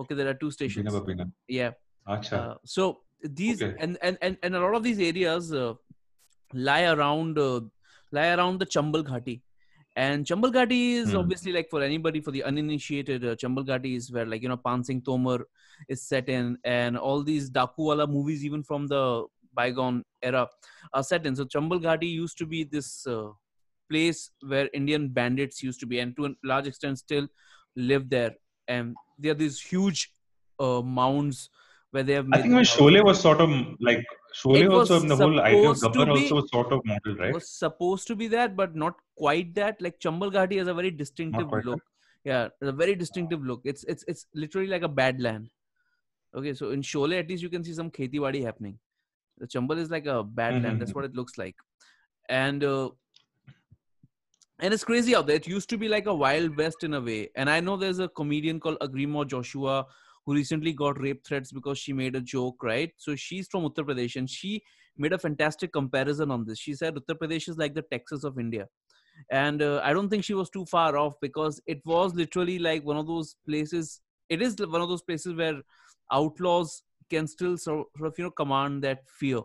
[0.00, 0.14] Okay.
[0.14, 0.92] there are two stations.
[0.92, 1.32] Babina, Babina.
[1.60, 1.70] Yeah.
[2.16, 2.32] Acha.
[2.40, 2.98] Uh, so
[3.40, 3.74] these Okay.
[3.84, 5.72] and, and and and a lot of these areas uh,
[6.52, 7.60] lie around uh,
[8.12, 9.40] lie around the Chambal Ghati.
[9.96, 11.18] And Chambal Ghati is Hmm.
[11.18, 14.56] obviously like for anybody, for the uninitiated, uh, Chambal Ghati is where like you know
[14.56, 15.40] Paan Singh Tomar
[15.88, 20.48] is set in, and all these Dakuwala movies, even from the bygone era,
[20.92, 21.34] are set in.
[21.34, 23.30] So Chambal Ghati used to be this uh,
[23.90, 27.26] place where Indian bandits used to be, and to a large extent still
[27.74, 28.36] live there.
[28.68, 30.12] And there are these huge
[30.60, 31.50] uh, mounds
[31.90, 32.26] where they have.
[32.32, 32.64] I think when.
[32.64, 34.04] Sholay was sort of like
[34.40, 37.34] Sholay was also the whole idea of Gabbar also was sort of model, right?
[37.34, 39.80] was supposed to be that, but not quite that.
[39.80, 41.80] Like Chambal Ghati has a very distinctive look.
[42.24, 43.62] Yeah, a very distinctive look.
[43.64, 45.48] It's it's it's literally like a badland.
[46.34, 48.78] Okay, so in Sholay, at least you can see some kheti wadi happening.
[49.38, 50.78] The Chambal is like a badland.
[50.78, 50.96] That's Mhm.
[50.96, 51.56] what it looks like,
[52.28, 52.90] and uh,
[54.60, 55.36] and it's crazy out there.
[55.36, 57.30] It used to be like a wild west in a way.
[57.36, 59.86] And I know there's a comedian called Agrima Joshua
[60.27, 62.91] who recently got rape threats because she made a joke, right?
[62.97, 64.63] So she's from Uttar Pradesh and she
[64.97, 66.59] made a fantastic comparison on this.
[66.59, 68.67] She said Uttar Pradesh is like the Texas of India.
[69.29, 72.83] And uh, I don't think she was too far off because it was literally like
[72.83, 74.01] one of those places.
[74.29, 75.61] It is one of those places where
[76.11, 79.41] outlaws can still sort sort of, you know, command that fear.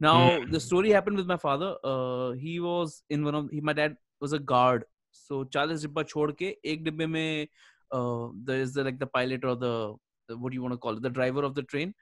[0.00, 0.62] Now, the Mm.
[0.62, 1.76] story happened with my father.
[1.84, 4.84] Uh, he was in one of, he, my dad was a guard.
[5.12, 7.48] So 40 डिब्बा छोड़ के एक डिब्बे में
[7.92, 10.77] uh, there is the like the pilot or the, the what do you want to
[10.77, 11.93] call it the driver of the train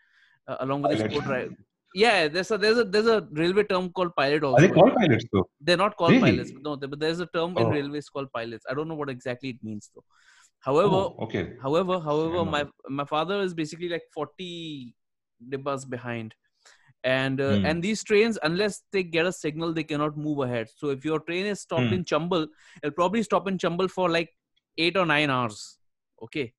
[0.47, 1.11] uh, along with his Pilot.
[1.13, 1.55] co-driver
[1.93, 4.95] yeah there's a there's a there's a railway term called pilot also Are they called
[4.95, 5.49] pilots though?
[5.61, 6.21] they're not called Really?
[6.21, 7.71] pilots no but there's a term in Oh.
[7.77, 10.03] railways called pilots i don't know what exactly it means though
[10.59, 11.53] however Oh, okay.
[11.61, 14.95] however however my my father is basically like 40
[15.49, 16.35] dibbas behind
[17.03, 17.65] and uh, Hmm.
[17.65, 21.19] and these trains unless they get a signal they cannot move ahead so if your
[21.19, 21.93] train is stopped Hmm.
[21.93, 22.47] in chambal
[22.83, 24.29] it'll probably stop in chambal for like
[24.77, 25.77] 8 or 9 hours
[26.21, 26.53] okay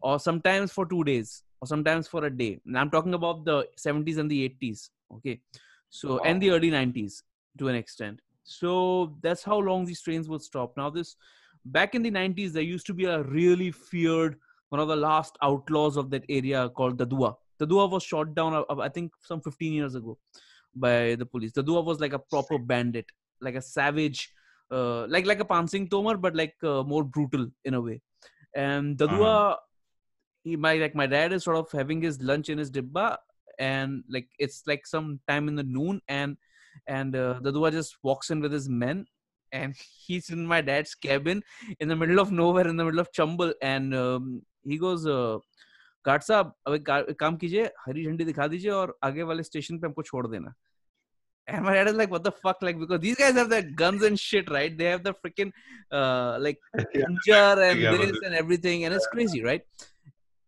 [0.00, 2.60] or sometimes for 2 days or sometimes for a day.
[2.66, 5.40] And i'm talking about the 70s and the 80s okay?
[5.90, 7.22] So and the early 90s
[7.58, 8.20] to an extent.
[8.44, 10.76] So that's how long these trains would stop.
[10.76, 11.16] Now this
[11.64, 14.36] back in the 90s there used to be a really feared
[14.70, 18.54] one of the last outlaws of that area called Dadua the dua was shot down
[18.54, 20.16] uh, i think some 15 years ago
[20.74, 21.52] by the police.
[21.52, 23.06] Dadua was like a proper bandit
[23.40, 24.32] like a savage
[24.70, 28.00] uh, like like a paan singh tomar but like uh, more brutal in a way.
[28.54, 29.56] And Dadua
[30.43, 33.17] he my like my dad is sort of having his lunch in his dibba
[33.59, 36.37] and like it's like some time in the noon and
[36.87, 39.05] and uh, the dua just walks in with his men
[39.51, 41.41] and he's in my dad's cabin
[41.79, 45.37] in the middle of nowhere in the middle of chambal and um, he goes uh,
[46.07, 49.43] guard साहब अब एक का- एक काम कीजिए हरी झंडी दिखा दीजिए और आगे वाले
[49.43, 50.53] स्टेशन पे हमको छोड़ देना
[51.47, 54.03] and my dad is like what the fuck like because these guys have their guns
[54.09, 55.51] and shit right they have the freaking
[55.91, 56.59] uh like
[56.93, 57.07] Yeah.
[57.07, 59.65] Punjar and Yeah, but this and everything, and it's crazy, right?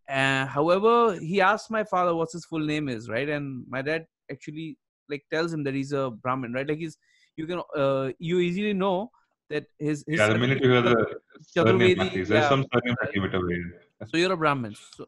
[0.09, 3.29] Uh, however, he asked my father what's his full name is, right?
[3.29, 6.69] And my dad actually like tells him that he's a Brahmin, right?
[6.69, 6.97] Like he's
[7.37, 9.11] you can uh, you easily know
[9.49, 11.07] that his, his Yeah, the minute you hear the
[11.41, 13.63] surname, Chaturvedi, there's yeah, some surname that give it away.
[14.11, 14.75] so you're a Brahmin.
[14.97, 15.07] So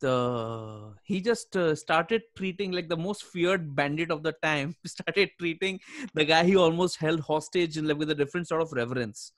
[0.00, 4.74] the he just uh, started treating like the most feared bandit of the time.
[4.86, 5.80] Started treating
[6.14, 9.32] the guy he almost held hostage in like with a different sort of reverence.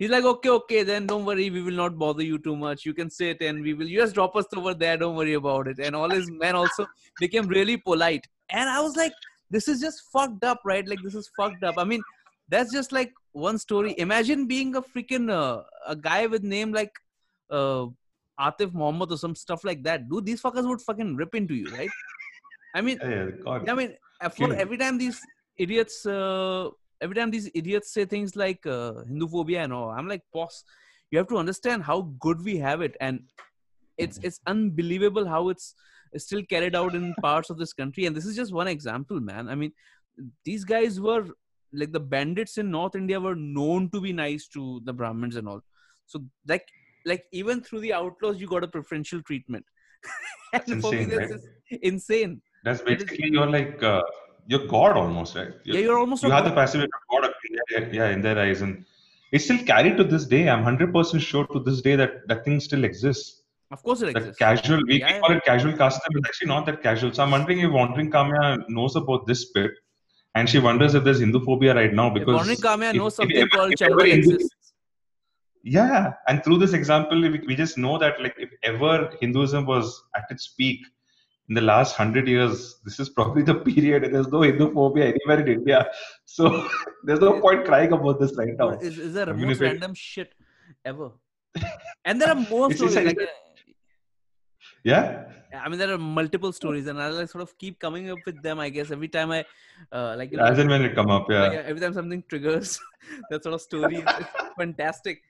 [0.00, 2.86] He's like, okay, okay, then don't worry, we will not bother you too much.
[2.86, 4.96] You can sit and we will you just drop us over there.
[4.96, 5.78] Don't worry about it.
[5.78, 6.86] And all his men also
[7.18, 8.26] became really polite.
[8.48, 9.12] And I was like,
[9.50, 10.88] this is just fucked up, right?
[10.88, 11.74] Like this is fucked up.
[11.76, 12.00] I mean,
[12.48, 13.94] that's just like one story.
[13.98, 16.92] Imagine being a freaking uh, a guy with name like
[17.50, 17.84] uh,
[18.40, 20.08] Atif Mohammed or some stuff like that.
[20.08, 21.90] Dude, these fuckers would fucking rip into you, right?
[22.74, 23.26] I mean, Yeah.
[23.68, 23.96] I mean,
[24.34, 25.20] for every time these
[25.58, 30.08] idiots, uh, every time these idiots say things like uh, Hindu phobia and all, I'm
[30.08, 30.64] like, boss,
[31.10, 33.22] you have to understand how good we have it, and
[33.98, 35.74] it's it's unbelievable how it's,
[36.12, 38.06] it's still carried out in parts of this country.
[38.06, 39.48] And this is just one example, man.
[39.48, 39.72] I mean,
[40.44, 41.26] these guys were
[41.72, 45.48] like the bandits in North India were known to be nice to the Brahmins and
[45.48, 45.60] all.
[46.06, 46.66] So like
[47.06, 49.64] like even through the outlaws, you got a preferential treatment.
[50.52, 51.80] and That's for me, insane, that's right?
[51.82, 52.42] insane.
[52.64, 54.02] That's basically you're like uh,
[54.50, 55.52] you're God almost, right?
[55.64, 56.56] yeah, you're almost you have the god.
[56.60, 57.32] passivity of God
[57.70, 58.84] their, yeah, in their eyes, and
[59.32, 60.48] it's still carried to this day.
[60.54, 63.28] I'm hundred percent sure to this day that that thing still exists.
[63.70, 64.38] Of course, it That exists.
[64.38, 67.12] casual, we, Yeah, call it casual custom, it's actually not that casual.
[67.18, 69.70] So I'm wondering if Wandering Kamya knows about this bit,
[70.34, 73.72] and she wonders if there's Hindu phobia right now because Wandering Kamya knows something called
[73.72, 74.72] if ever Changal exists.
[75.62, 80.02] yeah, and through this example, we, we just know that like if ever Hinduism was
[80.16, 80.80] at its peak
[81.50, 84.04] in the last hundred years, this is probably the period.
[84.14, 85.86] There's no Hindu phobia anywhere in India,
[86.24, 86.68] so
[87.04, 88.70] there's no point crying about this right now.
[88.70, 90.32] Is, is there a most random shit
[90.84, 91.10] ever?
[92.04, 92.94] And there are more stories.
[92.94, 93.18] like-
[94.84, 95.24] Yeah,
[95.64, 98.40] I mean, there are multiple stories, and I like sort of keep coming up with
[98.44, 98.60] them.
[98.60, 99.44] I guess every time I,
[99.90, 101.48] uh, like, you know, as and when it come up, yeah.
[101.48, 102.78] like, every time something triggers
[103.30, 104.04] that sort of story,
[104.56, 105.20] fantastic.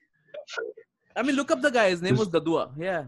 [1.15, 1.89] I mean, look up the guy.
[1.89, 2.71] His name was Dadua.
[2.77, 3.05] Yeah,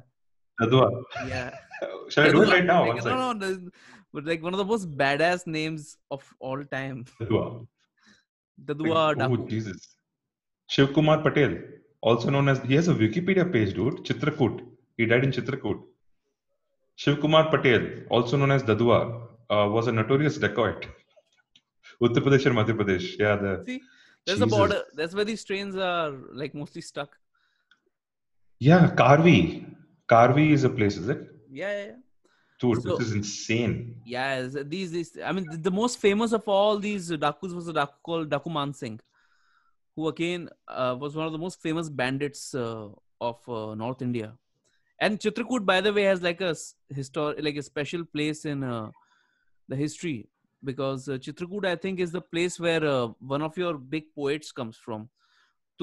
[0.62, 1.04] Dadua.
[1.28, 1.52] yeah.
[2.10, 2.88] Shall I do it right now?
[2.88, 3.70] Like, no, no, no,
[4.14, 7.06] but like one of the most badass names of all time.
[7.20, 7.68] Dadua.
[8.64, 9.96] Dadua oh, Jesus.
[10.70, 11.58] Shiv Kumar Patel,
[12.02, 14.04] also known as, he has a Wikipedia page, dude.
[14.06, 14.66] Chitrakoot.
[14.98, 15.82] He died in Chitrakoot.
[16.96, 20.86] Shiv Kumar Patel, also known as Dadua, uh, was a notorious dacoit.
[22.02, 23.18] Uttar Pradesh and Madhya Pradesh.
[23.20, 23.82] Yeah, the See,
[24.26, 24.84] there's a border.
[24.94, 27.18] That's where these trains are like mostly stuck.
[28.60, 29.66] yeah, Karvi.
[30.14, 31.22] Karvi is a place, is it?
[31.52, 32.00] Yeah, yeah, yeah.
[32.60, 33.96] Dude, So- this is insane.
[34.06, 35.18] Yeah, these, these.
[35.30, 38.52] I mean, the, the most famous of all these Dakus was a Daku called Daku
[38.58, 39.00] Man Singh,
[39.96, 42.88] who again uh, was one of the most famous bandits uh,
[43.20, 44.34] of uh, North India.
[45.00, 46.54] And Chitrakoot, by the way, has like a
[47.00, 48.92] histor- like a special place in uh,
[49.68, 50.30] the history
[50.64, 54.52] because uh, Chitrakoot, I think, is the place where uh, one of your big poets
[54.52, 55.10] comes from.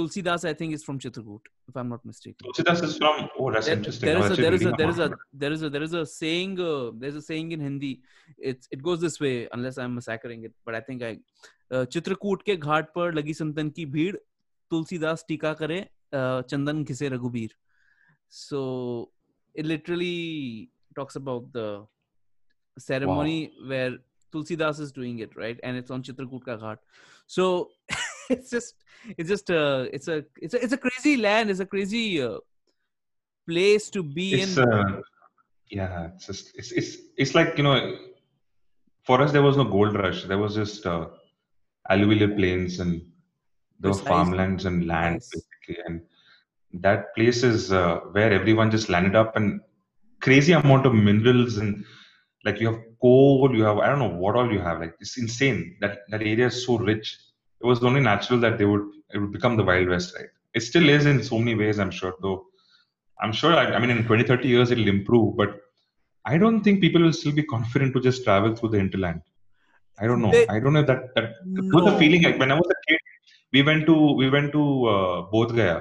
[0.00, 2.46] Tulsidas, I think, is from Chitrakoot, if I'm not mistaken.
[2.46, 4.06] Tulsidas is from, oh, that's There- interesting.
[4.08, 5.10] there is a there is a there is a
[5.42, 7.92] there is a there is a saying uh, there's a saying in Hindi
[8.38, 11.12] it's it goes this way unless I'm massacring it but I think I
[11.72, 14.16] uh, Chitrakoot के घाट पर लगी संतन की भीड़
[14.70, 17.54] तुलसीदास टीका करे uh, चंदन घिसे Raghubir
[18.28, 19.10] so
[19.54, 21.68] it literally talks about the
[22.78, 23.68] ceremony wow.
[23.68, 23.98] where
[24.32, 26.78] Tulsidas is doing it right and it's on Chitrakoot ka ghat
[27.26, 27.46] so
[28.34, 28.74] it's just
[29.18, 32.38] it's just uh, it's a it's a it's a crazy land it's a crazy uh,
[33.48, 34.64] place to be it's in.
[34.64, 35.00] uh,
[35.70, 37.76] yeah it's just it's, it's it's like you know
[39.04, 40.24] for us there was no gold rush.
[40.24, 41.08] There was just uh,
[41.88, 43.02] alluvial plains and
[43.80, 44.08] there were Precisely.
[44.08, 45.78] farmlands and land basically.
[45.86, 46.02] And
[46.84, 49.60] that place is uh, where everyone just landed up and
[50.20, 51.84] crazy amount of minerals and
[52.44, 54.80] like you have coal you have i don't know what all you have.
[54.80, 55.76] Like it's insane.
[55.80, 57.18] That that area is so rich
[57.62, 60.62] it was only natural that they would it would become the wild west right it
[60.70, 62.38] still is in so many ways i'm sure though
[63.22, 65.50] i'm sure i, I mean in 20 30 years it'll improve but
[66.32, 69.20] i don't think people will still be confident to just travel through the hinterland
[70.02, 71.26] i don't know They- i don't know if that that
[71.60, 71.90] it was No.
[71.90, 73.00] the feeling like when i was a kid
[73.54, 74.62] we went to we went to
[74.94, 75.78] uh, Bodh Gaya.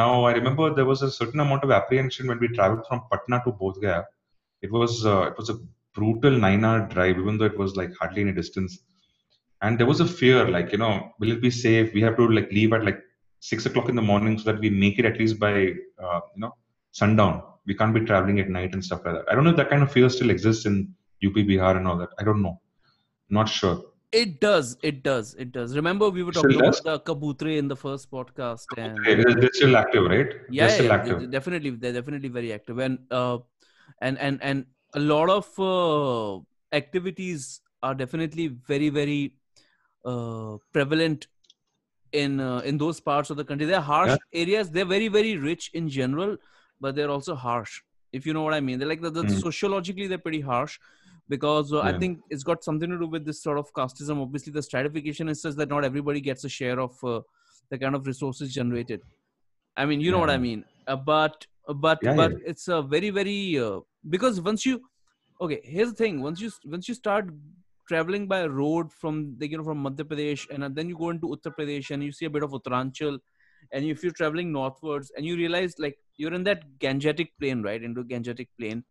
[0.00, 3.42] Now I remember there was a certain amount of apprehension when we traveled from Patna
[3.44, 4.02] to Bodh Gaya.
[4.62, 5.56] It was uh, it was a
[5.98, 8.78] brutal nine-hour drive, even though it was like hardly any distance.
[9.64, 11.94] And there was a fear, like you know, will it be safe?
[11.94, 13.00] We have to like leave at like
[13.50, 15.54] six o'clock in the morning so that we make it at least by
[16.04, 16.52] uh, you know
[16.92, 17.42] sundown.
[17.66, 19.24] We can't be traveling at night and stuff like that.
[19.30, 20.94] I don't know if that kind of fear still exists in
[21.26, 22.10] UP, Bihar, and all that.
[22.18, 22.60] I don't know.
[23.30, 23.82] Not sure.
[24.12, 24.76] It does.
[24.82, 25.34] It does.
[25.44, 25.74] It does.
[25.74, 26.80] Remember, we were Still talking does?
[26.80, 30.34] about the Kabutre in the first podcast, and they're, still active, right?
[30.50, 31.30] yeah, they're yeah, active.
[31.30, 33.38] definitely, they're definitely very active, and uh,
[34.02, 39.34] and and and a lot of uh, activities are definitely very very
[40.04, 41.26] uh, prevalent
[42.12, 43.66] in uh, in those parts of the country.
[43.66, 44.42] They're harsh Yeah.
[44.42, 44.70] areas.
[44.70, 46.36] They're very very rich in general,
[46.80, 47.82] but they're also harsh.
[48.12, 49.42] If you know what I mean, they're like the, the Mm.
[49.42, 50.78] sociologically they're pretty harsh
[51.28, 54.20] because uh, I think it's got something to do with this sort of casteism.
[54.22, 57.20] Obviously, the stratification is such that not everybody gets a share of uh,
[57.70, 59.00] the kind of resources generated.
[59.76, 60.64] I mean, you know what I mean.
[60.86, 62.38] Uh, but uh, but Yeah, but yeah.
[62.46, 64.80] it's a very very uh, because once you
[65.40, 66.22] okay, here's the thing.
[66.22, 67.28] Once you once you start
[67.88, 71.54] traveling by road from you know from Madhya Pradesh and then you go into Uttar
[71.58, 73.18] Pradesh and you see a bit of Uttaranchal,
[73.72, 77.82] and if you're traveling northwards and you realize like you're in that Gangetic plain, right,
[77.82, 78.84] into Gangetic plain,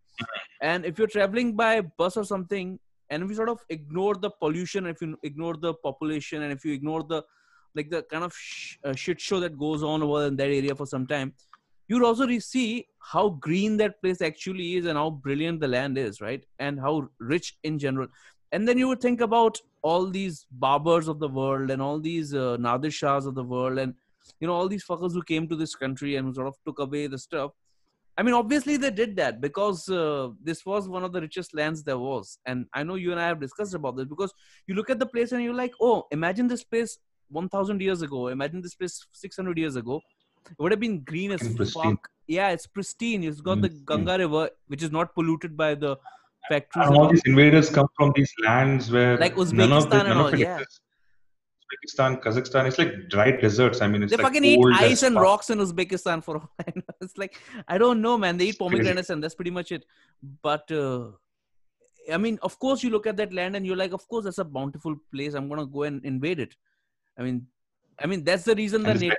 [0.61, 2.79] and if you're traveling by bus or something,
[3.09, 6.65] and if you sort of ignore the pollution, if you ignore the population, and if
[6.65, 7.23] you ignore the
[7.75, 10.75] like the kind of sh- uh, shit show that goes on over in that area
[10.75, 11.33] for some time,
[11.87, 16.21] you'll also see how green that place actually is and how brilliant the land is,
[16.21, 16.43] right?
[16.59, 18.07] And how rich in general.
[18.53, 22.33] And then you would think about all these Baburs of the world and all these
[22.33, 23.93] uh, Nadir Shahs of the world and
[24.39, 27.07] you know all these fuckers who came to this country and sort of took away
[27.07, 27.51] the stuff.
[28.17, 31.83] I mean, obviously they did that because uh, this was one of the richest lands
[31.83, 34.31] there was, and I know you and I have discussed about this because
[34.67, 38.27] you look at the place and you're like, oh, imagine this place 1,000 years ago.
[38.27, 39.99] Imagine this place 600 years ago.
[40.49, 41.41] It would have been green as
[41.73, 42.07] fuck.
[42.27, 43.23] Yeah, it's pristine.
[43.23, 43.61] It's got mm-hmm.
[43.61, 45.97] the Ganga River, which is not polluted by the
[46.49, 46.87] factories.
[46.87, 50.35] And all these invaders come from these lands where like Uzbekistan and all.
[50.35, 50.55] Yeah.
[50.55, 50.79] Exists.
[51.73, 53.81] Uzbekistan, Kazakhstan, it's like dry deserts.
[53.81, 56.71] I mean, it's they like fucking eat ice and rocks in Uzbekistan for all I
[56.75, 56.83] know.
[57.01, 58.37] It's like I don't know, man.
[58.37, 59.85] They eat pomegranates and that's pretty much it.
[60.41, 61.11] But uh,
[62.11, 64.37] I mean, of course, you look at that land and you're like, of course, that's
[64.37, 65.33] a bountiful place.
[65.33, 66.55] I'm gonna go and invade it.
[67.17, 67.47] I mean,
[67.99, 69.17] I mean that's the reason that Native,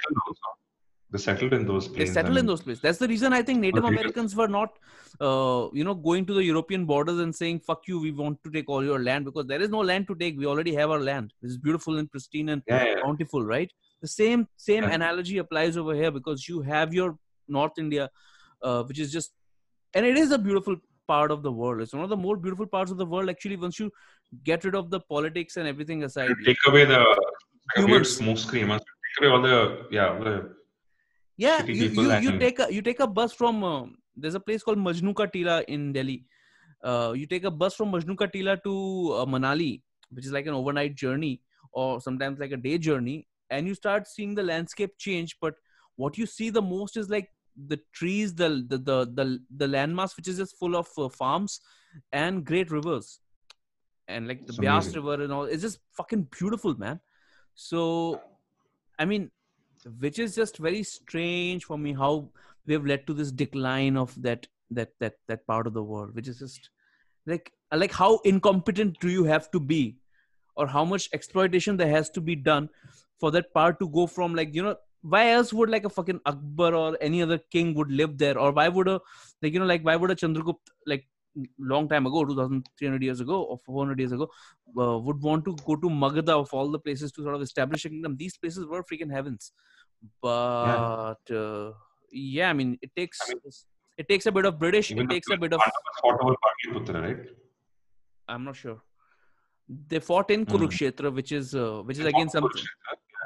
[1.14, 2.09] they settled in those places.
[2.09, 2.83] They settled in those places.
[2.83, 4.70] That's the reason I think Native Americans were not,
[5.20, 8.50] uh, you know, going to the European borders and saying "fuck you," we want to
[8.50, 10.37] take all your land because there is no land to take.
[10.37, 11.33] We already have our land.
[11.40, 13.03] This is beautiful and pristine and yeah, yeah.
[13.05, 13.70] bountiful, right?
[14.03, 14.96] The same same yeah.
[14.96, 18.11] analogy applies over here because you have your North India,
[18.62, 19.31] uh, which is just,
[19.94, 21.81] and it is a beautiful part of the world.
[21.81, 23.31] It's one of the more beautiful parts of the world.
[23.37, 23.92] Actually, once you
[24.50, 27.00] get rid of the politics and everything aside, you take away the
[27.77, 28.16] humans.
[28.16, 28.68] smoke screen.
[28.68, 30.18] Take away all the yeah.
[30.18, 30.63] The
[31.37, 33.85] yeah you, you, you, take a you take a bus from uh,
[34.16, 36.25] there's a place called majnu ka tila in delhi.
[36.83, 40.47] Uh, you take a bus from majnu ka tila to uh, manali which is like
[40.47, 41.40] an overnight journey
[41.73, 45.55] or sometimes like a day journey and you start seeing the landscape change but
[45.97, 47.31] what you see the most is like
[47.66, 51.61] the trees the the the the, the landmass which is just full of uh, farms
[52.12, 53.20] and great rivers
[54.09, 55.44] and like the Beas river and all.
[55.44, 57.01] It's just fucking beautiful man.
[57.55, 58.20] So
[58.99, 59.31] i mean
[59.99, 62.29] which is just very strange for me how
[62.66, 66.14] we have led to this decline of that that that that part of the world
[66.14, 66.70] which is just
[67.27, 69.97] like like how incompetent do you have to be
[70.57, 72.68] or how much exploitation there has to be done
[73.18, 76.20] for that part to go from like you know why else would like a fucking
[76.25, 78.38] akbar or any other king would live there?
[78.38, 79.01] Or why would a
[79.42, 81.07] like you know like why would a chandragupt like
[81.59, 84.29] long time ago 2300 years ago or 400 years ago
[84.79, 87.85] uh, would want to go to magadha of all the places to sort of establish
[87.85, 89.53] a kingdom these places were freaking heavens
[90.23, 91.73] but yeah, uh,
[92.11, 93.40] yeah I mean, it takes I mean,
[93.97, 94.90] it takes a bit of British.
[94.90, 95.61] It takes a bit of.
[96.88, 97.16] right?
[98.29, 98.81] I'm not sure.
[99.88, 100.53] They fought in hmm.
[100.53, 101.14] Kurukshetra, mm.
[101.14, 102.62] which is uh, which is again something,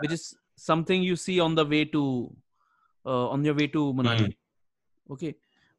[0.01, 2.33] which is something you see on the way to
[3.05, 4.29] uh, on your way to Manali.
[4.29, 4.37] Mm.
[5.11, 5.35] Okay,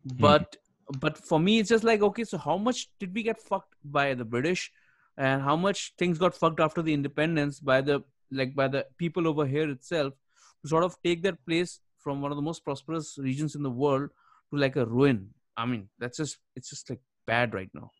[0.07, 0.17] hmm.
[0.19, 0.68] but mm.
[0.99, 4.13] But for me, it's just like okay, so how much did we get fucked by
[4.13, 4.71] the British,
[5.17, 9.27] and how much things got fucked after the independence by the like by the people
[9.27, 10.13] over here itself
[10.61, 13.69] to sort of take their place from one of the most prosperous regions in the
[13.69, 14.09] world
[14.51, 15.29] to like a ruin.
[15.57, 17.91] I mean, that's just it's just like bad right now.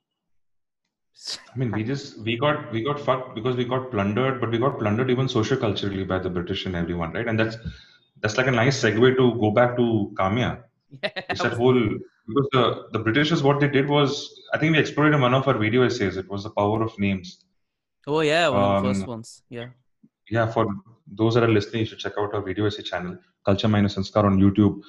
[1.54, 4.58] I mean, we just we got we got fucked because we got plundered, but we
[4.58, 7.28] got plundered even socio-culturally by the British and everyone, right?
[7.28, 7.58] And that's
[8.21, 10.63] that's like a nice segue to go back to Kamya.
[11.04, 11.80] Yeah, it's that whole
[12.28, 15.34] because the the British is what they did was I think we explored in one
[15.34, 16.17] of our video essays.
[16.17, 17.45] It was the power of names.
[18.08, 19.43] Oh yeah, one um, of the first um, ones.
[19.49, 19.67] Yeah.
[20.30, 20.67] Yeah, for
[21.08, 24.23] those that are listening, you should check out our video essay channel, Culture Minus Sanskar
[24.25, 24.82] on YouTube.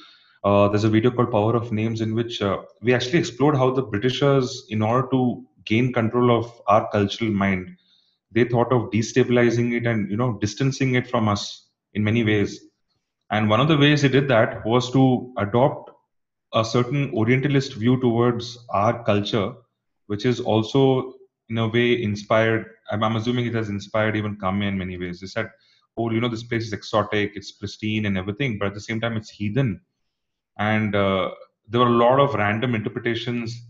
[0.44, 3.70] Uh, there's a video called Power of Names in which uh, we actually explored how
[3.70, 7.76] the Britishers, in order to gain control of our cultural mind,
[8.32, 12.60] they thought of destabilizing it and you know distancing it from us in many ways.
[13.30, 15.90] And one of the ways they did that was to adopt
[16.52, 19.54] a certain Orientalist view towards our culture,
[20.06, 21.14] which is also
[21.48, 22.66] in a way inspired.
[22.90, 25.20] I'm, I'm assuming it has inspired even Kamya in many ways.
[25.20, 25.50] They said
[25.96, 29.00] oh, you know, this place is exotic, it's pristine and everything, but at the same
[29.00, 29.80] time, it's heathen.
[30.58, 31.30] And uh,
[31.68, 33.66] there were a lot of random interpretations.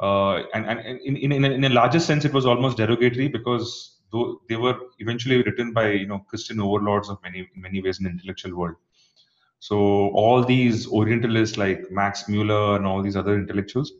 [0.00, 3.28] Uh, and and in, in, in, a, in a larger sense, it was almost derogatory
[3.28, 7.82] because though they were eventually written by you know Christian overlords of many in many
[7.82, 8.76] ways in the intellectual world.
[9.60, 9.76] So
[10.10, 13.92] all these Orientalists like Max Muller and all these other intellectuals,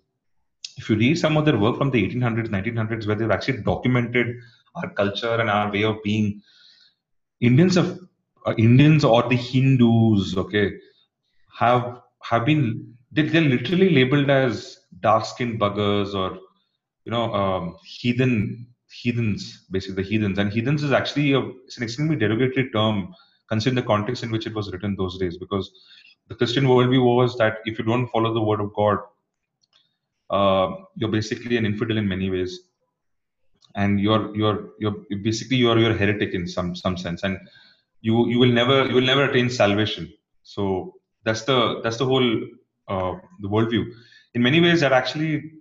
[0.77, 4.37] if you read some of their work from the 1800s, 1900s, where they've actually documented
[4.77, 6.41] our culture and our way of being,
[7.41, 7.99] Indians of
[8.47, 10.73] uh, Indians or the Hindus, okay,
[11.59, 16.39] have have been they, they're literally labeled as dark skinned buggers or
[17.05, 20.39] you know um, heathen heathens basically the heathens.
[20.39, 23.15] And heathens is actually a, it's an extremely derogatory term
[23.49, 25.71] considering the context in which it was written those days because
[26.29, 28.99] the christian worldview was that if you don't follow the word of god
[30.31, 32.61] uh, you're basically an infidel in many ways.
[33.75, 37.23] And you're you're you're basically you're you're a heretic in some some sense.
[37.23, 37.39] And
[38.01, 40.13] you you will never you will never attain salvation.
[40.43, 40.95] So
[41.25, 42.43] that's the that's the whole
[42.89, 43.85] uh, the worldview.
[44.35, 45.53] In many ways that actually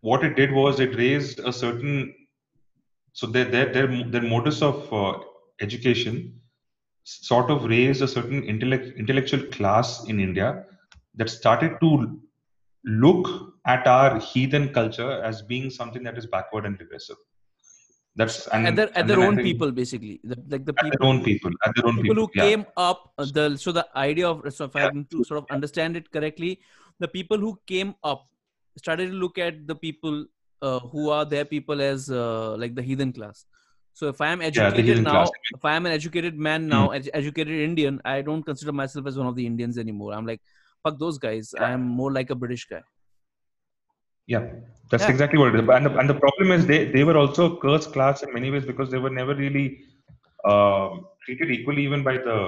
[0.00, 2.14] what it did was it raised a certain
[3.12, 5.18] so their their their, their modus of uh,
[5.60, 6.37] education
[7.30, 10.48] sort of raised a certain intellect, intellectual class in india
[11.18, 11.90] that started to
[13.04, 13.24] look
[13.74, 17.16] at our heathen culture as being something that is backward and regressive.
[18.20, 20.84] That's and, at their, at and their own think- people basically the, like the At
[20.84, 21.52] people their own people.
[21.66, 22.22] At their own people people.
[22.26, 22.46] who yeah.
[22.46, 24.90] came up the so the idea of so if I Yeah.
[24.94, 26.52] have to sort of understand it correctly,
[27.04, 28.24] the people who came up
[28.84, 30.16] started to look at the people
[30.62, 33.44] uh, who are their people as uh, like the heathen class.
[33.98, 35.30] So if I am educated heathen now, class.
[35.56, 39.18] if I am an educated man now, ed- educated Indian, I don't consider myself as
[39.18, 40.12] one of the Indians anymore.
[40.14, 40.40] I'm like,
[40.84, 41.52] fuck those guys.
[41.58, 42.82] I am more like a British guy.
[44.28, 44.44] Yeah,
[44.92, 45.10] that's Yeah.
[45.10, 45.68] exactly what it is.
[45.78, 48.52] And the, and the problem is they, they were also a cursed class in many
[48.52, 49.66] ways because they were never really
[50.44, 52.38] um treated equally even by the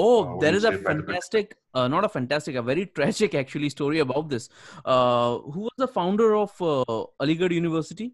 [0.00, 3.98] Oh, Uh, there is a fantastic, uh, not a fantastic, a very tragic actually story
[4.08, 4.48] about this.
[4.84, 6.84] Uh, who was the founder of uh,
[7.22, 8.12] Aligarh University?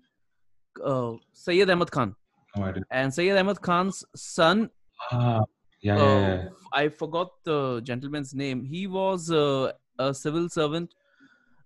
[0.82, 2.14] Uh, Sayyid Ahmad Khan.
[2.56, 2.82] No idea.
[2.90, 4.70] And Sayyid Ahmad Khan's son,
[5.10, 5.42] Ah,
[5.82, 6.48] yeah, uh, yeah, yeah.
[6.72, 8.64] I forgot the gentleman's name.
[8.64, 10.94] He was uh, a civil servant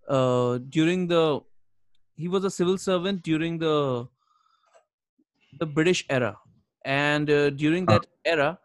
[0.08, 1.40] uh, during the.
[2.16, 4.08] He was a civil servant during the
[5.60, 6.36] the British era,
[6.84, 7.92] and uh, during Ah.
[7.92, 8.58] that era,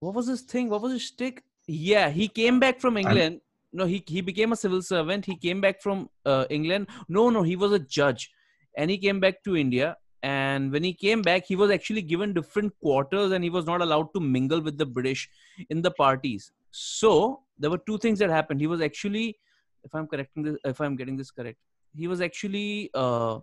[0.00, 0.68] what was his thing?
[0.68, 1.42] What was his stick?
[1.66, 3.40] Yeah, he came back from England.
[3.72, 5.24] No, he he became a civil servant.
[5.24, 6.88] He came back from uh, England.
[7.08, 8.30] No, no, he was a judge,
[8.76, 9.96] and he came back to India.
[10.22, 13.80] And when he came back, he was actually given different quarters, and he was not
[13.80, 15.28] allowed to mingle with the British
[15.70, 16.52] in the parties.
[16.70, 18.60] So there were two things that happened.
[18.60, 19.38] He was actually,
[19.82, 21.58] if I'm correcting this, if I'm getting this correct,
[21.96, 23.38] he was actually uh,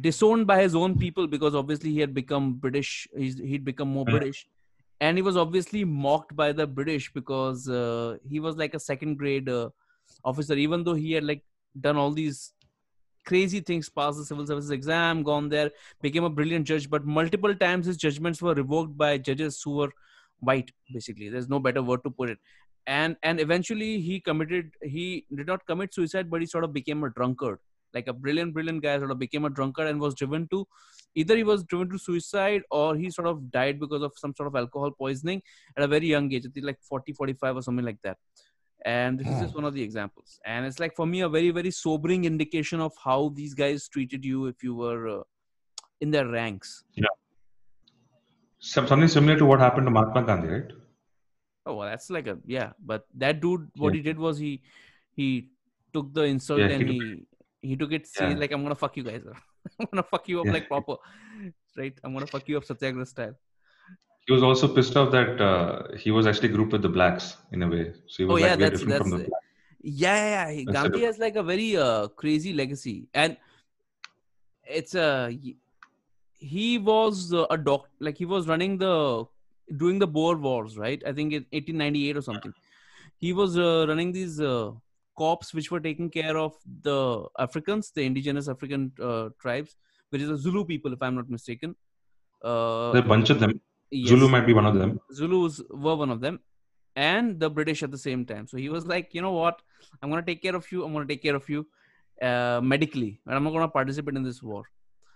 [0.00, 3.08] disowned by his own people because obviously he had become British.
[3.16, 4.10] He's, he'd become more Mm.
[4.10, 4.46] British,
[5.00, 9.16] and he was obviously mocked by the British because uh, he was like a second
[9.16, 9.70] grade uh,
[10.24, 11.42] officer, even though he had like
[11.80, 12.52] done all these
[13.30, 15.70] crazy things, passed the civil services exam, gone there,
[16.02, 19.90] became a brilliant judge, but multiple times his judgments were revoked by judges who were
[20.50, 20.70] white.
[20.92, 22.38] Basically, there's no better word to put it.
[22.86, 24.70] And and eventually he committed.
[24.82, 27.58] He did not commit suicide, but he sort of became a drunkard
[27.94, 30.66] like a brilliant, brilliant guy, sort of became a drunkard and was driven to
[31.14, 34.46] either he was driven to suicide or he sort of died because of some sort
[34.46, 35.42] of alcohol poisoning
[35.76, 38.16] at a very young age, like 40, 45 or something like that.
[38.86, 40.40] And this is just one of the examples.
[40.46, 44.24] And it's like for me a very, very sobering indication of how these guys treated
[44.24, 45.22] you if you were uh,
[46.00, 46.84] in their ranks.
[48.58, 50.70] Some, something similar to what happened to Mahatma Gandhi, right?
[51.66, 52.72] Oh, well, that's like a yeah.
[52.84, 53.98] But that dude, what Yeah.
[53.98, 54.62] he did was he
[55.14, 55.48] he
[55.92, 57.26] took the insult Yeah, he and took- he
[57.70, 58.38] he took it saying Yeah.
[58.38, 59.22] like I'm gonna fuck you guys.
[59.80, 60.52] I'm gonna fuck you up Yeah.
[60.52, 60.96] like proper,
[61.76, 61.98] right?
[62.04, 63.34] I'm gonna fuck you up Satyagraha style.
[64.30, 67.64] He was also pissed off that uh, he was actually grouped with the blacks in
[67.64, 67.92] a way.
[68.06, 69.46] So he was Oh, like, yeah, we're that's- different from the blacks.
[69.82, 70.72] Yeah, yeah, yeah.
[70.74, 73.36] Gandhi has like a very uh, crazy legacy, and
[74.78, 75.08] it's a
[76.52, 79.24] he was uh, a doc like he was running the
[79.82, 81.02] doing the Boer Wars, right?
[81.04, 82.54] I think in 1898 or something.
[83.24, 84.70] He was uh, running these uh,
[85.16, 86.52] corps which were taking care of
[86.90, 89.74] the Africans, the indigenous African uh, tribes,
[90.10, 91.74] which is the Zulu people, if I'm not mistaken.
[92.44, 93.60] Uh, There are a bunch of them.
[93.91, 94.09] yes.
[94.09, 94.99] Zulu might be one of them.
[95.13, 96.39] Zulus were one of them,
[96.95, 98.47] and the British at the same time.
[98.47, 99.61] So he was like, you know what?
[100.01, 100.83] I'm gonna take care of you.
[100.85, 101.67] I'm gonna take care of you
[102.21, 104.63] uh, medically, and I'm not gonna participate in this war.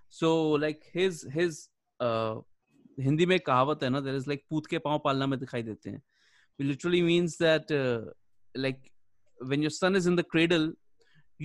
[0.10, 1.68] So like his his
[1.99, 2.36] uh,
[2.99, 5.64] Hindi में एक कहावत है ना there is like पूत के पांव पालना में दिखाई
[5.64, 6.01] देते हैं
[6.60, 7.99] it literally means that uh,
[8.55, 8.80] like
[9.51, 10.66] when your son is in the cradle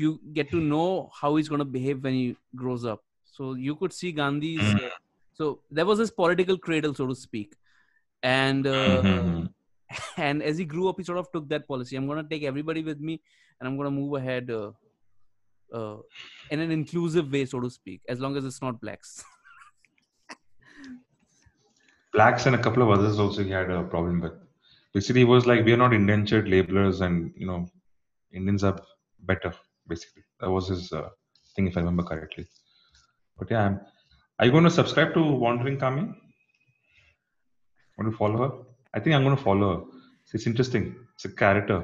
[0.03, 2.25] you get to know how he's going to behave when he
[2.62, 3.05] grows up
[3.35, 4.81] so you could see gandhi's Mm.
[4.87, 4.97] uh,
[5.40, 5.46] so
[5.78, 7.56] there was this political cradle so to speak
[8.24, 9.50] and uh, Mhm.
[10.30, 12.44] and as he grew up he sort of took that policy i'm going to take
[12.52, 13.14] everybody with me
[13.60, 14.72] and i'm going to move ahead uh,
[15.80, 15.98] uh,
[16.52, 19.14] in an inclusive way so to speak as long as it's not blacks
[22.14, 24.34] Blacks and a couple of others also he had a problem with.
[24.94, 27.68] Basically, he was like, we are not indentured laborers, and you know,
[28.32, 28.80] Indians are
[29.20, 29.54] better.
[29.88, 31.10] Basically, that was his uh,
[31.56, 32.48] thing, if I remember correctly.
[33.38, 33.80] But yeah, I'm,
[34.40, 36.04] are you going to subscribe to Wandering Kami?
[37.98, 38.52] Want to follow her?
[38.94, 39.84] I think I'm going to follow her.
[40.34, 40.96] It's interesting.
[41.16, 41.80] It's a character.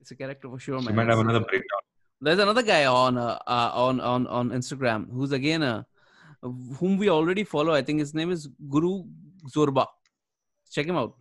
[0.00, 1.82] it's a character for sure She man might have another breakdown.
[2.20, 5.82] there's another guy on uh, uh, on on on Instagram who's again uh,
[6.78, 7.72] whom we already follow.
[7.74, 9.04] I think his name is Guru
[9.54, 9.86] Zorba.
[10.72, 11.14] Check him out.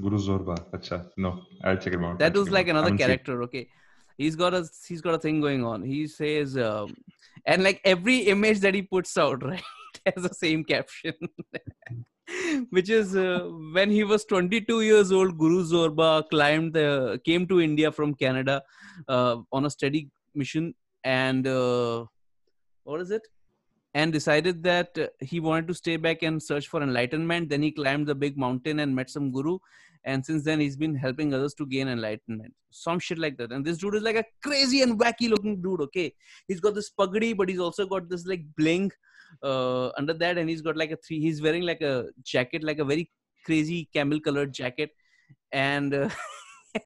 [0.00, 0.56] Guru Zorba.
[0.76, 0.98] Acha.
[1.16, 1.30] No,
[1.64, 2.18] I'll check him out.
[2.18, 2.76] That was like out.
[2.76, 3.42] another seen- character.
[3.48, 3.68] Okay,
[4.18, 5.82] he's got a he's got a thing going on.
[5.82, 6.94] He says, um,
[7.46, 9.62] and like every image that he puts out, right,
[10.06, 11.14] has the same caption.
[12.70, 17.60] Which is uh, when he was 22 years old, Guru Zorba climbed the came to
[17.60, 18.62] India from Canada
[19.08, 20.74] uh, on a study mission,
[21.04, 22.06] and uh,
[22.84, 23.22] what is it?
[23.94, 27.48] And decided that uh, he wanted to stay back and search for enlightenment.
[27.48, 29.58] Then he climbed the big mountain and met some guru.
[30.04, 32.52] And since then, he's been helping others to gain enlightenment.
[32.70, 33.52] Some shit like that.
[33.52, 36.12] And this dude is like a crazy and wacky looking dude, okay?
[36.48, 38.90] He's got this pagadi, but he's also got this like bling
[39.42, 40.38] uh, under that.
[40.38, 43.10] And he's got like a three, he's wearing like a jacket, like a very
[43.44, 44.90] crazy camel colored jacket.
[45.52, 45.94] And.
[45.94, 46.08] Uh,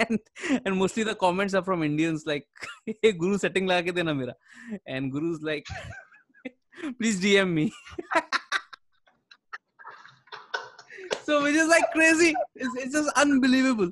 [0.01, 0.19] and
[0.65, 2.45] and mostly the comments are from Indians like,
[3.03, 4.35] "Hey Guru, setting la ke dena mera,"
[4.85, 5.65] and Guru's like,
[6.99, 7.73] please DM me.
[11.25, 12.35] so which is like crazy.
[12.55, 13.91] It's, it's just unbelievable.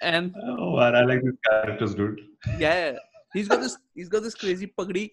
[0.00, 2.20] And oh man, I like these characters, dude.
[2.58, 2.96] Yeah,
[3.32, 3.76] he's got this.
[3.94, 5.10] He's got this crazy pagdi,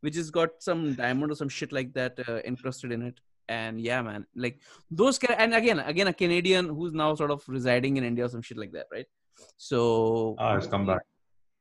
[0.00, 3.18] which has got some diamond or some shit like that uh, encrusted in it.
[3.48, 4.60] And yeah, man, like
[4.90, 5.18] those.
[5.18, 8.56] And again, again, a Canadian who's now sort of residing in India or some shit
[8.56, 9.06] like that, right?
[9.56, 11.02] So ah, it's come back.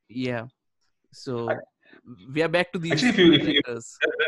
[0.07, 0.45] Yeah.
[1.11, 1.55] So I,
[2.33, 2.93] we are back to these.
[2.93, 3.61] Actually, if you, if you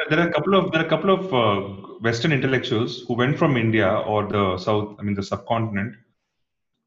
[0.10, 3.38] there, are a couple of there are a couple of uh, Western intellectuals who went
[3.38, 5.96] from India or the South, I mean the subcontinent,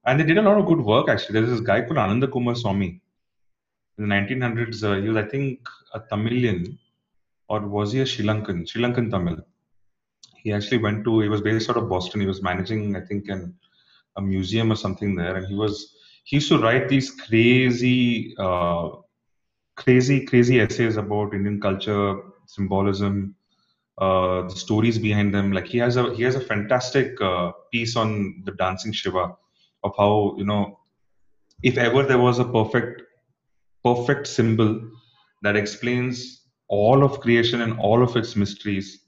[0.04, 1.08] and they did a lot of good work.
[1.08, 3.00] Actually, there's this guy called Ananda Coomaraswamy.
[3.98, 5.60] In the 1900s, uh, he was I think
[5.94, 6.78] a Tamilian,
[7.48, 8.68] or was he a Sri Lankan?
[8.68, 9.38] Sri Lankan Tamil.
[10.36, 11.20] He actually went to.
[11.20, 12.20] He was based out of Boston.
[12.20, 13.54] He was managing, I think, an,
[14.16, 18.36] a museum or something there, and he was he used to write these crazy.
[18.38, 18.90] Uh,
[19.76, 22.16] crazy, crazy essays about Indian culture,
[22.46, 23.34] symbolism,
[23.98, 25.52] uh, the stories behind them.
[25.52, 29.34] Like he has a he has a fantastic uh, piece on the dancing Shiva,
[29.84, 30.78] of how you know,
[31.62, 33.02] if ever there was a perfect,
[33.84, 34.90] perfect symbol
[35.42, 39.00] that explains all of creation and all of its mysteries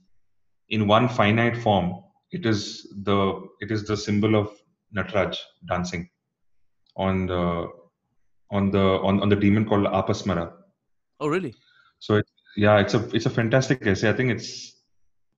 [0.68, 4.50] in one finite form, it is the it is the symbol of
[4.96, 5.36] Nataraj
[5.68, 6.08] dancing
[6.96, 7.68] on the
[8.50, 10.52] on the on, on the demon called Apasmara.
[11.20, 11.54] Oh, really?
[11.98, 14.08] So it, yeah, it's a it's a fantastic essay.
[14.08, 14.74] I think it's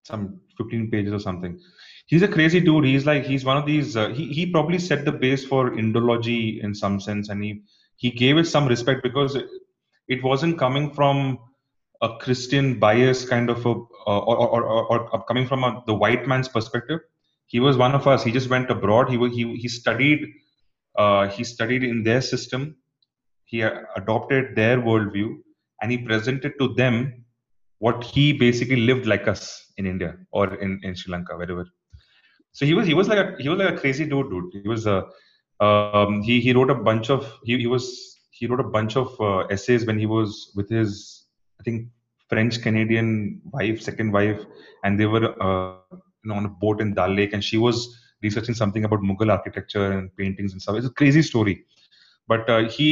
[0.04, 1.60] some 15 pages or something.
[2.06, 2.84] He's a crazy dude.
[2.84, 3.96] He's like he's one of these.
[3.96, 7.62] Uh, he he probably set the base for Indology in some sense, and he
[7.96, 9.46] he gave it some respect because it,
[10.08, 11.38] it wasn't coming from
[12.02, 15.94] a Christian bias kind of a uh, or, or, or, or, coming from a, the
[15.94, 17.00] white man's perspective.
[17.46, 18.24] He was one of us.
[18.24, 19.10] He just went abroad.
[19.10, 20.26] He he he studied.
[20.96, 22.76] Uh, he studied in their system.
[23.44, 25.38] He adopted their worldview
[25.80, 27.24] and he presented to them
[27.78, 31.66] what he basically lived like us in India or in, in Sri Lanka, wherever.
[32.52, 34.62] So he was he was like a he was like a crazy dude, dude.
[34.62, 35.06] He was a
[35.60, 39.18] um, he he wrote a bunch of he, he was he wrote a bunch of
[39.20, 41.26] uh, essays when he was with his
[41.60, 41.88] I think
[42.28, 44.44] French Canadian wife, second wife,
[44.84, 47.96] and they were uh, you know, on a boat in Dal Lake, and she was
[48.22, 50.76] researching something about Mughal architecture and paintings and stuff.
[50.76, 51.64] It's a crazy story
[52.30, 52.88] but uh, he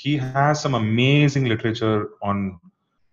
[0.00, 2.60] he has some amazing literature on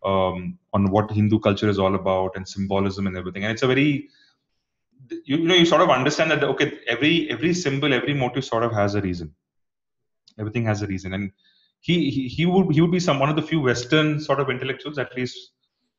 [0.09, 3.43] um, on what Hindu culture is all about and symbolism and everything.
[3.43, 4.09] And it's a very
[5.09, 8.63] you, you know you sort of understand that okay every every symbol every motive sort
[8.63, 9.33] of has a reason.
[10.37, 11.31] Everything has a reason, and
[11.79, 14.49] he he, he would he would be some one of the few Western sort of
[14.55, 15.37] intellectuals at least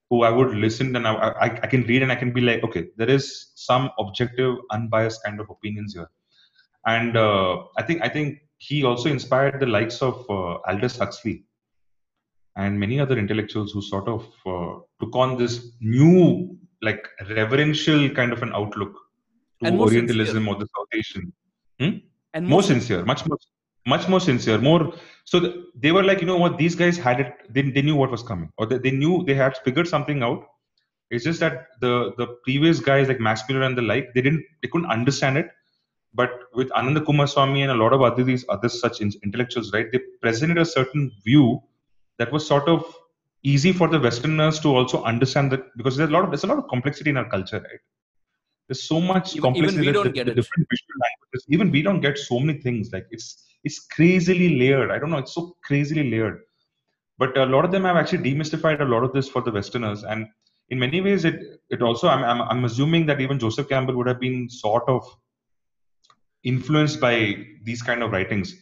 [0.08, 2.62] who I would listen and I, I, I can read and I can be like
[2.62, 6.10] okay there is some objective unbiased kind of opinions here,
[6.86, 11.44] and uh, I think I think he also inspired the likes of uh, Aldous Huxley
[12.56, 18.32] and many other intellectuals who sort of uh, took on this new, like reverential kind
[18.32, 18.94] of an outlook
[19.62, 20.54] to Orientalism sincere.
[20.54, 21.32] or the South Asian.
[21.78, 21.98] Hmm?
[22.34, 23.38] And more, more sincere, much more,
[23.86, 24.94] much more sincere, more.
[25.24, 27.34] So the, they were like, you know what, these guys had it.
[27.50, 30.44] They, they knew what was coming, or they, they knew they had figured something out.
[31.10, 34.44] It's just that the the previous guys like Max Muller and the like, they didn't,
[34.62, 35.48] they couldn't understand it
[36.16, 40.00] but with Ananda Coomaraswamy and a lot of other these other such intellectuals, right, they
[40.22, 41.62] presented a certain view
[42.18, 42.84] that was sort of
[43.42, 46.46] easy for the Westerners to also understand that because there's a lot of there's a
[46.46, 47.82] lot of complexity in our culture, right?
[48.68, 49.82] There's so much even, complexity.
[49.82, 50.34] Even we don't get it.
[50.34, 51.46] Different visual languages.
[51.48, 52.92] Even we don't get so many things.
[52.92, 54.90] Like it's it's crazily layered.
[54.90, 55.18] I don't know.
[55.18, 56.40] It's so crazily layered.
[57.18, 60.02] But a lot of them have actually demystified a lot of this for the Westerners,
[60.04, 60.26] and
[60.70, 64.06] in many ways, it it also I'm I'm, I'm assuming that even Joseph Campbell would
[64.06, 65.06] have been sort of
[66.46, 67.14] influenced by
[67.64, 68.54] these kind of writings.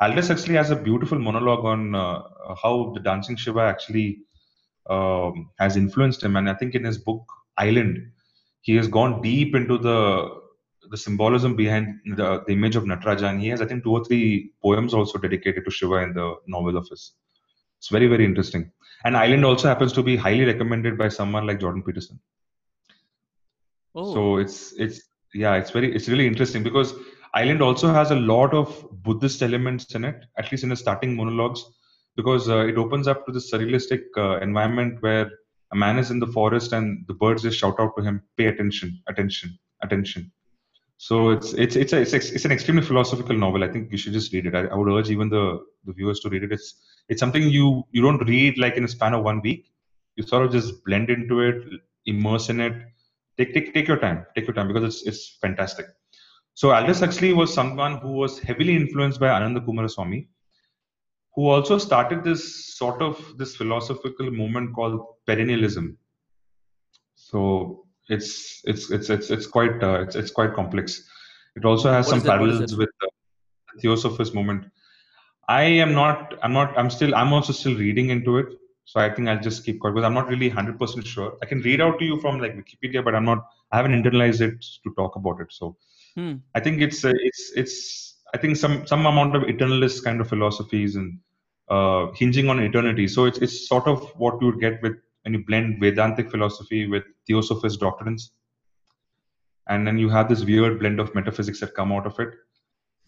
[0.00, 2.22] Aldous Huxley has a beautiful monologue on uh,
[2.62, 4.20] how the Dancing Shiva actually
[4.88, 7.24] um, has influenced him, and I think in his book
[7.58, 7.98] Island,
[8.62, 10.42] he has gone deep into the
[10.90, 14.04] the symbolism behind the, the image of Nataraja, and he has I think two or
[14.04, 17.12] three poems also dedicated to Shiva in the novel of his.
[17.78, 18.70] It's very very interesting.
[19.04, 22.20] And Island also happens to be highly recommended by someone like Jordan Peterson.
[23.94, 24.12] Oh.
[24.14, 25.02] So it's it's
[25.34, 26.94] yeah it's very it's really interesting because
[27.34, 31.16] Island also has a lot of Buddhist elements in it, at least in the starting
[31.16, 31.64] monologues,
[32.16, 35.30] because uh, it opens up to this surrealistic uh, environment where
[35.72, 38.46] a man is in the forest and the birds just shout out to him, "Pay
[38.46, 40.30] attention, attention, attention."
[40.96, 43.64] So it's it's it's a, it's, it's an extremely philosophical novel.
[43.64, 44.54] I think you should just read it.
[44.54, 46.52] I, I would urge even the the viewers to read it.
[46.52, 46.68] It's
[47.08, 49.66] it's something you you don't read like in a span of one week.
[50.14, 51.64] You sort of just blend into it,
[52.06, 52.74] immerse in it.
[53.36, 54.24] Take take take your time.
[54.36, 55.86] Take your time because it's it's fantastic.
[56.54, 60.28] So Aldous Huxley was someone who was heavily influenced by Ananda Coomaraswamy,
[61.34, 65.96] who also started this sort of this philosophical movement called perennialism.
[67.14, 71.02] So it's it's it's it's it's quite uh, it's it's quite complex.
[71.56, 72.28] It also has What some is it?
[72.28, 73.10] What is parallels with the
[73.80, 74.66] Theosophist movement.
[75.48, 76.34] I am not.
[76.42, 76.76] I'm not.
[76.78, 77.14] I'm still.
[77.14, 78.46] I'm also still reading into it.
[78.84, 81.38] So I think I'll just keep quiet because I'm not really 100% sure.
[81.42, 83.46] I can read out to you from like Wikipedia, but I'm not.
[83.72, 85.48] I haven't internalized it to talk about it.
[85.50, 85.76] So
[86.16, 86.34] Hmm.
[86.54, 88.14] I think it's uh, it's it's.
[88.34, 91.18] I think some some amount of eternalist kind of philosophies and
[91.68, 93.08] uh, hinging on eternity.
[93.08, 96.86] So it's it's sort of what you would get with when you blend Vedantic philosophy
[96.86, 98.32] with Theosophist doctrines,
[99.68, 102.30] and then you have this weird blend of metaphysics that come out of it.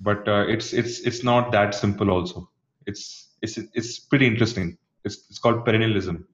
[0.01, 2.11] But uh, it's it's it's not that simple.
[2.11, 2.51] Also,
[2.87, 4.79] it's it's it's pretty interesting.
[5.05, 6.25] It's it's called perennialism.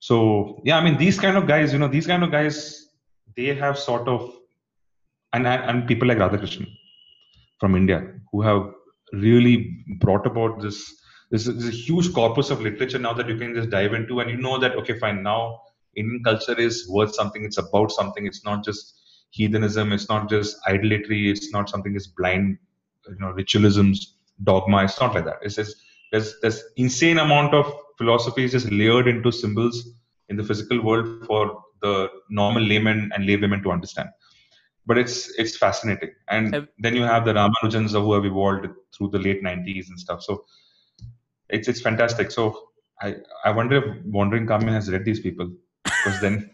[0.00, 2.88] So yeah, I mean these kind of guys, you know, these kind of guys,
[3.36, 4.34] they have sort of
[5.32, 6.68] and and, people like Radhakrishnan
[7.60, 7.98] from India
[8.30, 8.62] who have
[9.12, 10.78] really brought about this
[11.30, 14.30] this is a huge corpus of literature now that you can just dive into and
[14.30, 15.60] you know that okay fine now
[15.96, 17.44] Indian culture is worth something.
[17.44, 18.26] It's about something.
[18.26, 18.98] It's not just
[19.30, 19.92] heathenism.
[19.92, 21.30] It's not just idolatry.
[21.30, 22.58] It's not something that's blind
[23.08, 24.14] you know ritualisms
[24.44, 24.84] dogma.
[24.84, 25.38] It's not like that.
[25.42, 25.76] It's just
[26.10, 29.88] there's there's insane amount of philosophy is just layered into symbols
[30.28, 34.08] in the physical world for the normal layman and laywomen to understand
[34.86, 39.10] but it's it's fascinating and Have- then you have the ramanujans who have evolved through
[39.10, 40.44] the late 90s and stuff so
[41.48, 42.44] it's it's fantastic so
[43.00, 43.14] i
[43.44, 45.50] i wonder if wandering Kamya has read these people
[45.84, 46.50] because then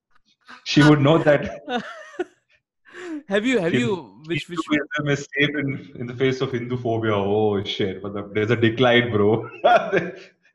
[0.64, 1.60] she would know that
[3.28, 6.52] have you have you which which Hindu wisdom is safe in, in the face of
[6.52, 7.14] Hindu phobia.
[7.14, 8.02] Oh shit!
[8.02, 9.48] But the, there's a decline, bro.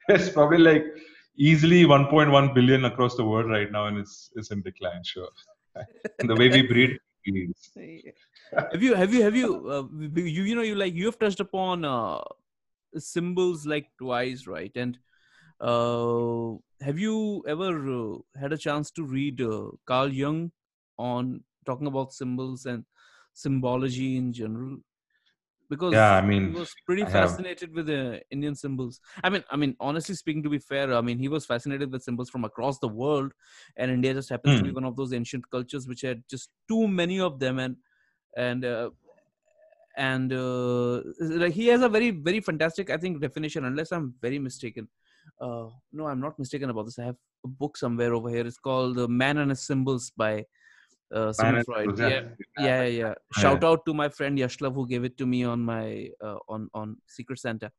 [0.10, 0.86] it's probably like
[1.36, 5.04] easily 1.1 billion across the world right now, and it's it's in decline.
[5.04, 5.30] Sure.
[6.20, 7.00] the way we breed,
[8.72, 9.84] have you have you have you uh,
[10.16, 12.22] you you know you like you have touched upon uh,
[12.98, 14.72] symbols like twice right?
[14.76, 14.98] And
[15.60, 20.52] uh, have you ever uh, had a chance to read uh, carl jung
[20.98, 22.86] on talking about symbols and
[23.34, 24.78] symbology in general
[25.70, 27.44] because Yeah, I he mean, was pretty I have.
[27.46, 31.02] fascinated with the indian symbols i mean i mean honestly speaking to be fair i
[31.02, 33.34] mean he was fascinated with symbols from across the world
[33.78, 34.74] and india just happens to be Hmm.
[34.74, 37.78] one of those ancient cultures which had just too many of them and
[38.38, 38.90] and uh,
[39.96, 44.40] and uh, like he has a very very fantastic i think definition unless i'm very
[44.40, 44.88] mistaken
[45.42, 48.58] uh, no i'm not mistaken about this i have a book somewhere over here it's
[48.58, 50.44] called uh, man and his symbols by
[51.14, 51.98] uh, Sigmund Freud.
[52.00, 52.22] Yeah, yeah.
[52.58, 53.14] yeah, yeah, yeah.
[53.32, 56.70] Shout out to my friend Yashlav who gave it to me on my uh, on
[56.74, 57.72] on Secret Santa.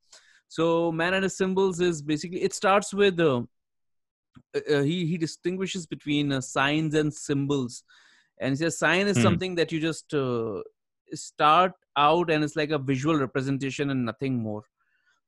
[0.48, 3.42] So, man and his symbols is basically it starts with uh,
[4.56, 7.82] uh, he he distinguishes between uh, signs and symbols,
[8.40, 9.22] and he says sign is Hmm.
[9.22, 10.60] something that you just uh,
[11.12, 14.62] start out and it's like a visual representation and nothing more.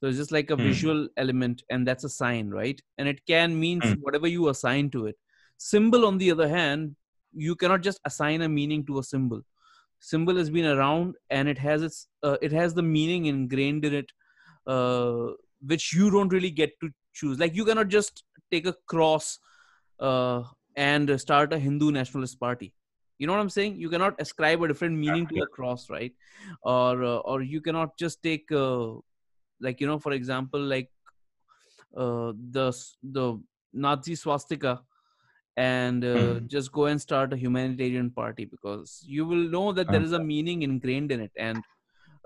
[0.01, 0.63] So it's just like a Hmm.
[0.65, 2.81] visual element, and that's a sign, right?
[2.99, 3.95] And it can mean Hmm.
[4.03, 5.17] whatever you assign to it.
[5.59, 6.97] Symbol, on the other hand,
[7.37, 9.43] you cannot just assign a meaning to a symbol.
[10.01, 13.95] Symbol has been around, and it has its uh, it has the meaning ingrained in
[13.95, 14.13] it,
[14.67, 15.29] uh,
[15.61, 17.39] which you don't really get to choose.
[17.39, 19.39] Like you cannot just take a cross
[20.01, 20.43] uh,
[20.77, 22.73] and start a Hindu nationalist party.
[23.19, 23.77] You know what I'm saying?
[23.77, 26.13] You cannot ascribe a different meaning to a cross, right?
[26.63, 28.93] Or uh, or you cannot just take uh,
[29.61, 30.91] like you know, for example, like
[31.97, 32.73] uh, the
[33.03, 33.41] the
[33.73, 34.83] Nazi swastika
[35.57, 36.47] and uh, Hmm.
[36.47, 40.19] just go and start a humanitarian party because you will know that there is a
[40.19, 41.33] meaning ingrained in it.
[41.37, 41.65] And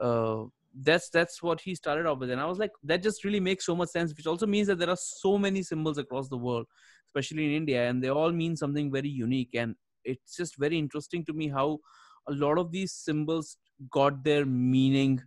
[0.00, 2.30] uh, that's that's what he started off with.
[2.30, 4.78] And i was like that just really makes so much sense which also means that
[4.78, 6.66] there are so many symbols across the world
[7.08, 9.50] especially in india and they all mean something very unique.
[9.54, 9.74] And
[10.04, 11.78] it's just very interesting to me how
[12.28, 13.56] a lot of these symbols
[13.90, 15.22] got their meaning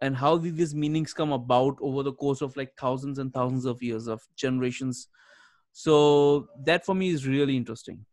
[0.00, 3.82] and how these meanings come about over the course of like thousands and thousands of
[3.82, 5.08] years of generations
[5.84, 8.04] so that for me is really interesting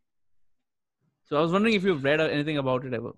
[1.25, 3.13] so i was wondering if you've read anything about it ever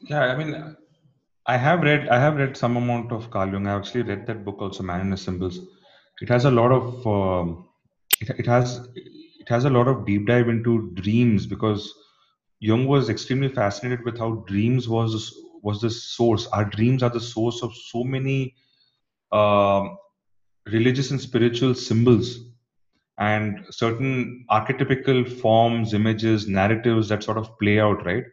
[0.00, 0.76] Yeah, I mean,
[1.46, 3.66] I have read I have read some amount of Carl Jung.
[3.66, 5.60] I actually read that book also, Man and His Symbols.
[6.20, 7.68] It has a lot of um,
[8.20, 11.92] it, it has it has a lot of deep dive into dreams because
[12.60, 16.46] Jung was extremely fascinated with how dreams was was the source.
[16.48, 18.54] Our dreams are the source of so many
[19.32, 19.96] um,
[20.66, 22.38] religious and spiritual symbols,
[23.18, 28.24] and certain archetypical forms, images, narratives that sort of play out, right?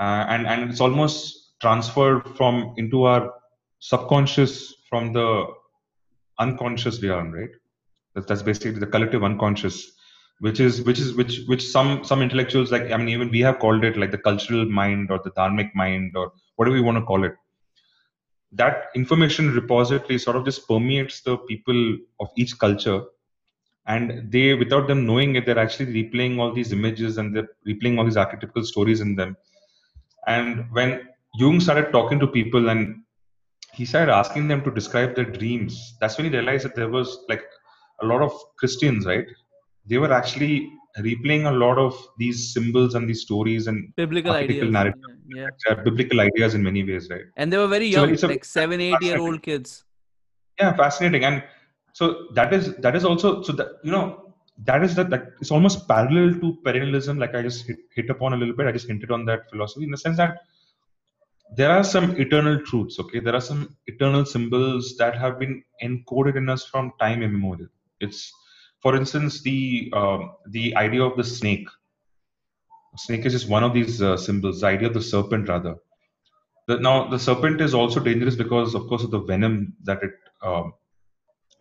[0.00, 3.32] Uh, and and it's almost transferred from into our
[3.78, 5.46] subconscious from the
[6.38, 7.50] unconscious realm, right?
[8.14, 9.92] That's, that's basically the collective unconscious,
[10.40, 13.58] which is which is which which some some intellectuals like I mean even we have
[13.58, 17.04] called it like the cultural mind or the dharmic mind or whatever you want to
[17.04, 17.34] call it.
[18.52, 23.02] That information repository sort of just permeates the people of each culture
[23.86, 27.98] and they without them knowing it they're actually replaying all these images and they're replaying
[27.98, 29.36] all these archetypical stories in them.
[30.26, 33.02] And when jung started talking to people and
[33.72, 37.18] he started asking them to describe their dreams that's when he realized that there was
[37.28, 37.44] like
[38.02, 39.26] a lot of christians right?
[39.88, 40.68] They were actually
[40.98, 44.70] replaying a lot of these symbols and these stories and biblical ideas.
[44.70, 45.74] narratives yeah, yeah.
[45.74, 47.26] biblical ideas in many ways right?
[47.36, 49.84] And they were very young so like seven eight year old kids.
[50.58, 51.24] Yeah fascinating.
[51.24, 51.44] And
[51.98, 52.04] so
[52.38, 54.34] that is that is also so that you know
[54.68, 57.18] that is that it's almost parallel to perennialism.
[57.22, 58.66] Like i just hit, hit upon a little bit.
[58.66, 60.42] I just hinted on that philosophy in the sense that
[61.56, 63.20] there are some eternal truths okay?
[63.20, 67.68] There are some eternal symbols that have been encoded in us from time immemorial.
[68.00, 68.30] It's
[68.82, 71.66] for instance the um, the idea of the snake.
[72.98, 75.76] Snake is just one of these uh, symbols the idea of the serpent rather.
[76.68, 80.12] The, now the serpent is also dangerous because of course of the venom that it
[80.42, 80.74] um,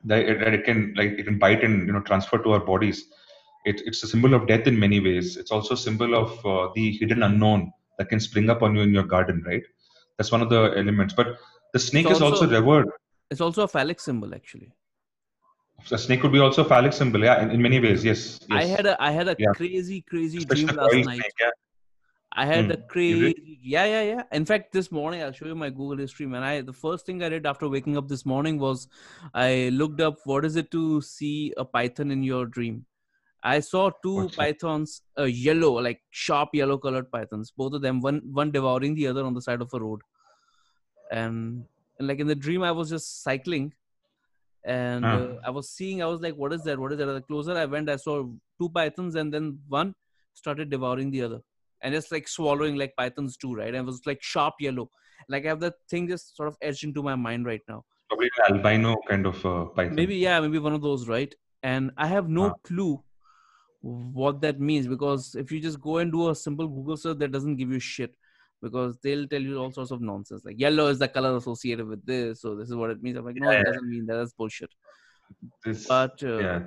[0.06, 2.60] that it, that it can like it can bite and you know transfer to our
[2.60, 3.06] bodies.
[3.66, 5.38] It, it's a symbol of death in many ways.
[5.38, 8.82] It's also a symbol of uh, the hidden unknown that can spring up on you
[8.82, 9.64] in your garden, right?
[10.18, 11.14] That's one of the elements.
[11.14, 11.38] But
[11.74, 12.88] the snake also, is also revered.
[13.32, 14.72] It's also a phallic symbol, actually.
[15.92, 18.50] A snake could be also a phallic symbol, yeah, in, in many ways, yes, yes.
[18.52, 19.48] I had a I had a yeah.
[19.56, 21.20] crazy, crazy Especially dream last night.
[21.20, 21.50] Snake, yeah.
[22.38, 22.72] I had hmm.
[22.72, 24.24] a crazy, yeah, yeah, yeah.
[24.34, 26.44] In fact, this morning I'll show you my Google history, man.
[26.44, 28.90] I the first thing I did after waking up this morning was
[29.34, 32.86] I looked up what is it to see a python in your dream.
[33.42, 37.54] I saw two What's pythons, uh, yellow, like sharp yellow colored pythons.
[37.56, 40.02] Both of them, one one devouring the other on the side of a road.
[41.12, 41.64] And,
[42.00, 43.74] and like in the dream, I was just cycling,
[44.66, 45.12] and huh.
[45.12, 46.04] uh, I was seeing.
[46.04, 46.78] I was like, "What is that?
[46.78, 48.24] What is that?" The closer I went, I saw
[48.60, 49.96] two pythons, and then one
[50.34, 51.42] started devouring the other
[51.82, 53.68] and it's like swallowing like pythons do, right?
[53.68, 54.90] And it was like sharp yellow.
[55.30, 57.84] Like I have that thing just sort of etched into my mind right now.
[58.10, 59.96] Probably an albino kind of uh, python.
[59.96, 61.34] Maybe yeah, maybe one of those, right?
[61.64, 63.02] And I have no clue
[63.82, 67.32] what that means because if you just go and do a simple Google search, that
[67.32, 68.16] doesn't give you shit
[68.62, 72.04] because they'll tell you all sorts of nonsense like yellow is the color associated with
[72.06, 73.18] this, so this is what it means.
[73.18, 74.16] I'm like, no, yeah, it doesn't mean that.
[74.16, 74.70] That's bullshit.
[75.64, 76.60] This, but uh, yeah,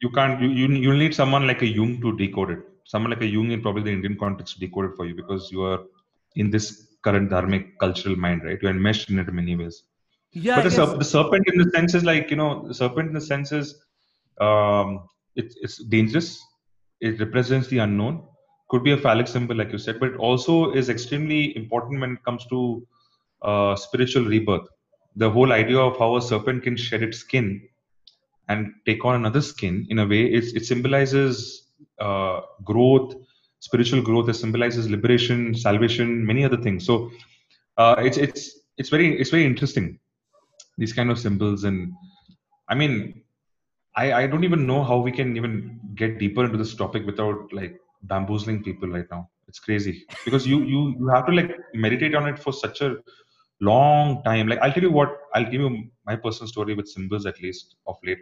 [0.00, 0.40] you can't.
[0.42, 3.50] You you you need someone like a Jung to decode it someone like a Jung
[3.50, 5.80] in probably the Indian context decoded for you because you are
[6.36, 6.66] in this
[7.06, 8.58] current dharmic cultural mind, right?
[8.60, 9.84] You're enmeshed in it in many ways.
[10.32, 10.56] Yeah.
[10.56, 13.26] But the, the, serpent in the sense is like, you know, the serpent in the
[13.32, 13.74] sense is
[14.40, 16.44] um, it, it's dangerous.
[17.00, 18.24] It represents the unknown.
[18.68, 22.12] Could be a phallic symbol, like you said, but it also is extremely important when
[22.12, 22.86] it comes to
[23.40, 24.68] uh, spiritual rebirth.
[25.16, 27.68] The whole idea of how a serpent can shed its skin
[28.48, 31.61] and take on another skin in a way, it symbolizes
[31.98, 33.14] uh, growth,
[33.60, 34.28] spiritual growth.
[34.28, 36.84] It symbolizes liberation, salvation, many other things.
[36.86, 37.10] So
[37.76, 39.98] uh, it's it's it's very it's very interesting
[40.78, 41.92] these kind of symbols and
[42.68, 43.22] I mean
[43.94, 47.52] I I don't even know how we can even get deeper into this topic without
[47.52, 49.28] like bamboozling people right now.
[49.48, 52.96] It's crazy because you you you have to like meditate on it for such a
[53.60, 54.48] long time.
[54.48, 57.76] Like I'll tell you what I'll give you my personal story with symbols at least
[57.86, 58.18] of late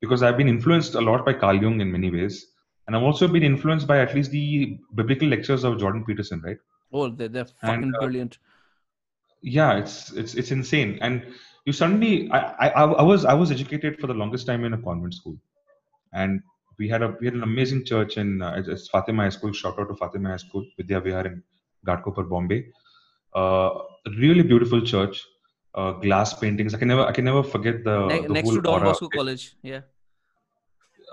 [0.00, 2.46] because I've been influenced a lot by Carl Jung in many ways
[2.90, 6.58] and I've also been influenced by at least the biblical lectures of Jordan Peterson, right?
[6.92, 8.38] Oh, they're, they're fucking and, uh, brilliant.
[9.42, 10.98] Yeah, it's it's it's insane.
[11.00, 11.24] And
[11.66, 12.68] you suddenly, I, I
[13.02, 15.36] I was I was educated for the longest time in a convent school,
[16.12, 16.42] and
[16.80, 19.52] we had a we had an amazing church in uh, it's Fatima High School.
[19.52, 21.44] Shout out to Fatima High School, Vidya Vihar in
[21.86, 22.60] Ghatkopar, Bombay.
[23.32, 23.70] Uh,
[24.18, 25.24] really beautiful church.
[25.76, 26.74] Uh, glass paintings.
[26.74, 29.54] I can never I can never forget the, ne- the next to Don Bosco College.
[29.62, 29.82] Yeah.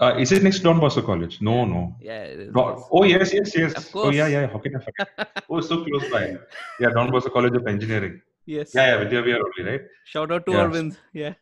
[0.01, 1.41] Uh, is it next to Don Bosco College?
[1.41, 1.97] No, no.
[2.01, 2.47] Yeah.
[2.57, 3.91] oh yes, yes, yes.
[3.95, 4.47] Oh yeah, yeah.
[4.47, 5.45] How can I forget?
[5.51, 6.37] oh, so close by.
[6.81, 8.21] Yeah, Don Bosco College of Engineering.
[8.47, 8.75] Yes.
[8.75, 8.97] Yeah, yeah.
[8.99, 9.83] Vidya Vihar only, right?
[10.05, 10.65] Shout out to yeah.
[10.65, 10.97] Arvind.
[11.13, 11.35] Yeah.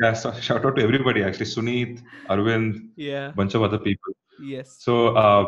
[0.00, 0.14] Yeah.
[0.14, 1.46] So shout out to everybody actually.
[1.46, 2.88] Suneet, Arvind.
[2.96, 3.32] Yeah.
[3.32, 4.14] Bunch of other people.
[4.40, 4.76] Yes.
[4.80, 5.46] So, uh,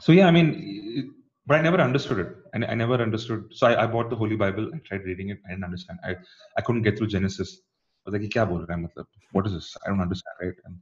[0.00, 0.26] so yeah.
[0.26, 1.14] I mean,
[1.46, 3.44] but I never understood it, and I never understood.
[3.52, 4.70] So I, I bought the Holy Bible.
[4.74, 5.38] I tried reading it.
[5.46, 5.98] I didn't understand.
[6.04, 6.16] I
[6.56, 7.60] I couldn't get through Genesis.
[8.06, 9.76] I was like, "क्या बोल रहा है What is this?
[9.84, 10.60] I don't understand." Right?
[10.64, 10.76] And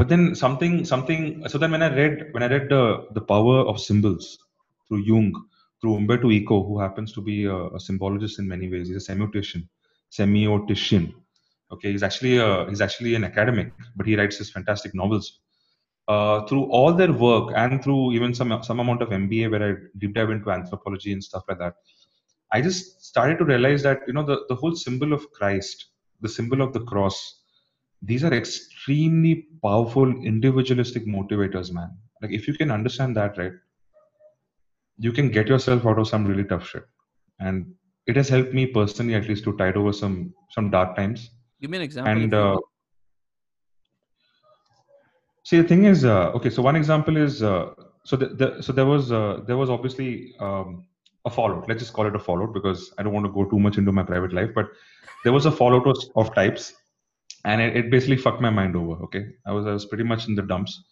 [0.00, 1.22] but then something something
[1.52, 2.82] so then when i read when i read the
[3.18, 4.26] the power of symbols
[4.88, 5.32] through jung
[5.80, 9.06] through umberto eco who happens to be a, a symbologist in many ways he's a
[9.12, 9.64] semiotician
[10.18, 11.06] semiotician
[11.72, 15.38] Okay, he's actually a, he's actually an academic, but he writes his fantastic novels.
[16.08, 19.74] Uh, through all their work and through even some some amount of MBA where I
[19.98, 21.74] deep dive into anthropology and stuff like that,
[22.52, 25.86] I just started to realize that you know the, the whole symbol of Christ,
[26.20, 27.42] the symbol of the cross,
[28.02, 28.34] these are
[28.80, 31.90] extremely powerful individualistic motivators, man.
[32.22, 33.52] Like if you can understand that, right,
[34.98, 36.84] you can get yourself out of some really tough shit.
[37.38, 37.74] And
[38.06, 41.30] it has helped me personally, at least, to tide over some some dark times.
[41.60, 42.12] Give me an example.
[42.12, 42.58] And uh,
[45.44, 46.50] see, the thing is, uh, okay.
[46.50, 47.70] So one example is, uh,
[48.04, 50.86] so the, the, so there was uh, there was obviously um,
[51.24, 51.68] a fallout.
[51.68, 53.92] Let's just call it a fallout because I don't want to go too much into
[53.92, 54.50] my private life.
[54.54, 54.68] But
[55.24, 56.74] there was a fallout of, of types,
[57.44, 59.02] and it, it, basically fucked my mind over.
[59.04, 60.82] Okay, I was I was pretty much in the dumps,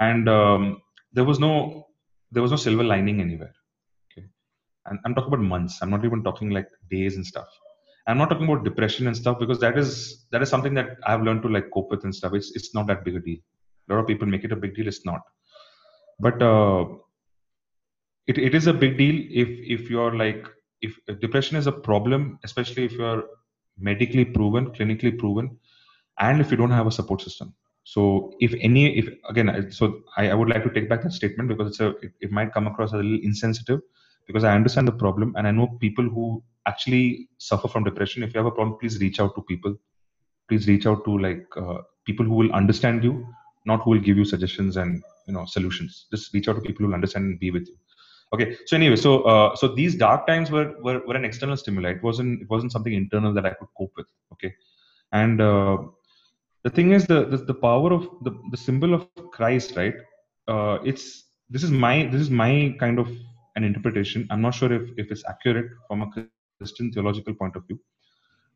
[0.00, 0.80] and um,
[1.12, 1.86] there was no
[2.30, 3.54] there was no silver lining anywhere.
[4.12, 4.26] Okay,
[4.86, 5.78] and I'm talking about months.
[5.82, 7.48] I'm not even talking like days and stuff.
[8.06, 11.22] I'm not talking about depression and stuff because that is that is something that I've
[11.22, 12.32] learned to like cope with and stuff.
[12.34, 13.38] It's it's not that big a deal.
[13.88, 14.88] A lot of people make it a big deal.
[14.88, 15.20] It's not.
[16.20, 16.86] But uh,
[18.26, 19.48] it, it is a big deal if
[19.80, 20.48] if you're like
[20.80, 23.24] if, if depression is a problem, especially if you're
[23.78, 25.58] medically proven, clinically proven,
[26.18, 27.54] and if you don't have a support system.
[27.84, 31.48] So if any, if again, so I, I would like to take back that statement
[31.48, 33.80] because it's a it, it might come across a little insensitive
[34.26, 38.22] because I understand the problem and I know people who actually suffer from depression.
[38.22, 39.74] If you have a problem, please reach out to people.
[40.48, 43.26] Please reach out to like uh, people who will understand you,
[43.64, 46.06] not who will give you suggestions and you know solutions.
[46.10, 47.76] Just reach out to people who will understand and be with you
[48.34, 51.90] okay so anyway so uh, so these dark times were, were were an external stimuli
[51.90, 54.54] it wasn't it wasn't something internal that i could cope with okay
[55.12, 55.78] and uh,
[56.68, 59.94] the thing is the, the, the power of the, the symbol of christ right
[60.52, 61.04] uh, it's
[61.50, 63.08] this is my this is my kind of
[63.56, 64.26] an interpretation.
[64.30, 66.08] I'm not sure if if it's accurate from a
[66.58, 67.78] christian theological point of view.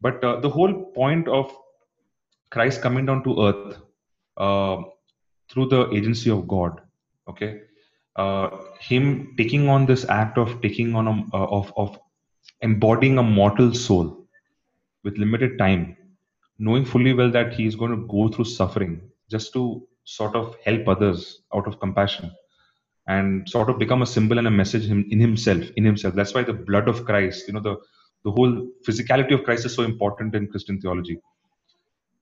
[0.01, 1.53] But uh, the whole point of
[2.51, 3.77] christ coming down to earth
[4.37, 4.77] uh,
[5.51, 6.81] through the agency of god
[7.31, 7.51] okay
[8.17, 8.49] uh,
[8.89, 11.99] him taking on this act of taking on a, uh, of of
[12.61, 14.27] embodying a mortal soul
[15.05, 15.97] with limited time,
[16.59, 19.01] knowing fully well that he is going to go through suffering
[19.31, 22.31] just to sort of help others out of compassion
[23.09, 26.15] and sort of become a symbol and a message in himself in himself.
[26.15, 27.77] That's why the blood of christ you know the
[28.25, 31.19] the whole physicality of christ is so important in christian theology.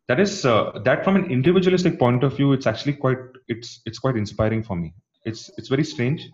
[0.09, 3.19] That is uh, that from an individualistic point of view it's actually quite
[3.49, 4.95] it's it's quite inspiring for me.
[5.25, 6.29] It's it's very strange.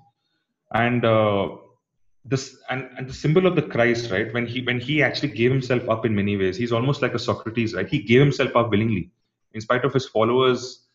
[0.73, 1.49] And uh,
[2.29, 5.51] this and, and the symbol of the christ right when he when he actually gave
[5.51, 7.89] himself up in many ways he's almost like a socrates right?
[7.89, 9.11] He gave himself up willingly
[9.55, 10.87] in spite of his followers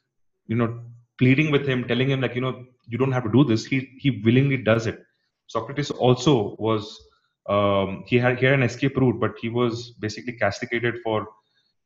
[0.48, 0.80] you know
[1.18, 3.66] pleading with him telling him like you know you don't have to do this.
[3.66, 5.00] He he willingly does it.
[5.48, 7.02] Socrates also was
[7.48, 11.28] um, he had he had an escape route but he was basically castigated for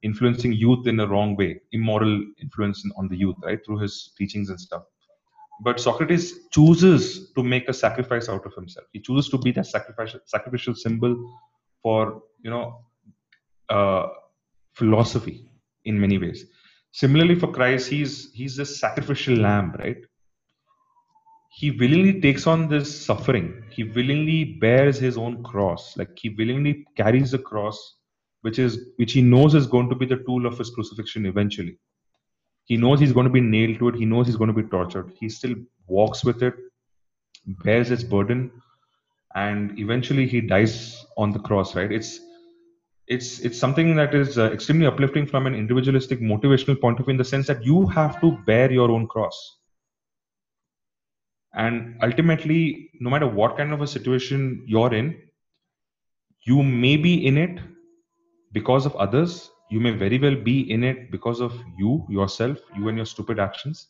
[0.04, 4.50] influencing youth in a wrong way immoral influence on the youth right through his teachings
[4.50, 4.84] and stuff
[5.62, 8.88] but Socrates chooses to make a sacrifice out of himself.
[8.92, 11.16] He chooses to be that sacrificial, sacrificial symbol
[11.82, 12.82] for you know
[13.70, 14.08] uh,
[14.74, 15.50] philosophy
[15.86, 16.46] in many ways.
[16.92, 19.98] Similarly, for Christ, he's he's the sacrificial lamb, right?
[21.52, 23.64] He willingly takes on this suffering.
[23.70, 25.96] He willingly bears his own cross.
[25.96, 27.96] Like he willingly carries the cross,
[28.42, 31.80] which is which he knows is going to be the tool of his crucifixion eventually
[32.66, 33.96] he knows he's going to be nailed to it.
[33.96, 35.14] He knows he's going to be tortured.
[35.20, 35.56] He still
[35.88, 36.56] walks with it
[37.46, 38.52] bears its burden
[39.36, 41.92] and eventually he dies on the cross right?
[41.92, 42.20] It's
[43.08, 47.12] it's it's something that is uh, extremely uplifting from an individualistic motivational point of view
[47.12, 49.60] in the sense that you have to bear your own cross.
[51.54, 55.16] And ultimately no matter what kind of a situation you're in
[56.42, 57.60] you may be in it
[58.52, 62.88] because of others you may very well be in it because of you yourself you
[62.88, 63.88] and your stupid actions.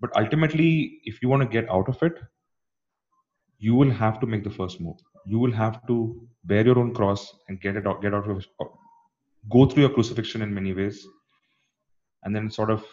[0.00, 2.18] But ultimately if you want to get out of it
[3.58, 4.98] you will have to make the first move.
[5.26, 8.46] You will have to bear your own cross and get it out get out of
[9.50, 11.06] go through your crucifixion in many ways
[12.24, 12.84] and then sort of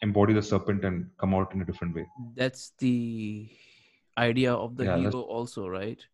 [0.00, 2.06] embody the serpent and come out in a different way.
[2.34, 3.48] That's the
[4.16, 6.04] idea of the yeah, hero also right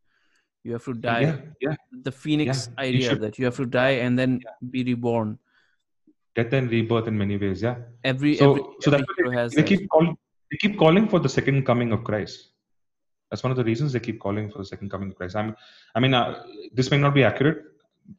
[0.63, 1.21] you have to die.
[1.21, 1.75] yeah, yeah.
[2.03, 4.41] the phoenix yeah, idea that you have to die and then
[4.71, 5.39] be reborn.
[6.37, 7.77] Death and rebirth in many ways yeah.
[8.05, 10.17] Every so every, so every that's has they, keep calling
[10.51, 12.49] they keep calling for the second coming of christ.
[13.31, 15.37] That's one of the reasons they keep calling for the second coming of christ.
[15.37, 15.57] I'm
[15.95, 16.43] i mean uh,
[16.73, 17.65] this may not be accurate.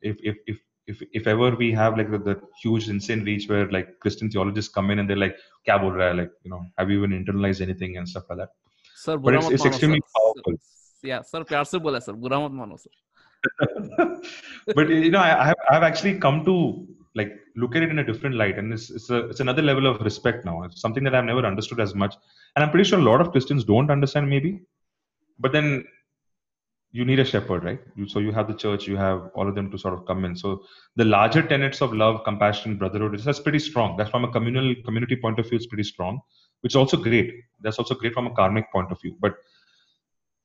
[0.02, 3.70] If if if if, if ever we have like the, the, huge insane reach where
[3.72, 6.90] like christian theologists come in and they're like kya bol raha like you know have
[6.90, 7.98] you even internalized anything?
[7.98, 8.50] and stuff like that.
[8.96, 10.58] Sir, but it's, it's extremely powerful
[11.05, 12.95] yeah sir प्यार से बोला sir बुरा मत मानो sir
[14.77, 18.05] but you know I, have I've actually come to like look at it in a
[18.05, 21.15] different light and it's it's, a, it's another level of respect now it's something that
[21.15, 22.15] i've never understood as much
[22.55, 24.61] and i'm pretty sure a lot of christians don't understand maybe
[25.39, 25.85] but then
[26.93, 29.55] you need a shepherd right you, so you have the church you have all of
[29.55, 30.63] them to sort of come in so
[30.97, 35.17] the larger tenets of love compassion brotherhood that's pretty strong that's from a communal community
[35.17, 36.21] point of view it's pretty strong
[36.61, 39.37] which is also great that's also great from a karmic point of view but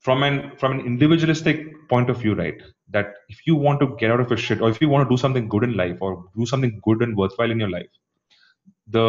[0.07, 2.61] from an from an individualistic point of view, right?
[2.97, 5.13] That if you want to get out of your shit, or if you want to
[5.13, 7.93] do something good in life, or do something good and worthwhile in your life,
[8.97, 9.07] the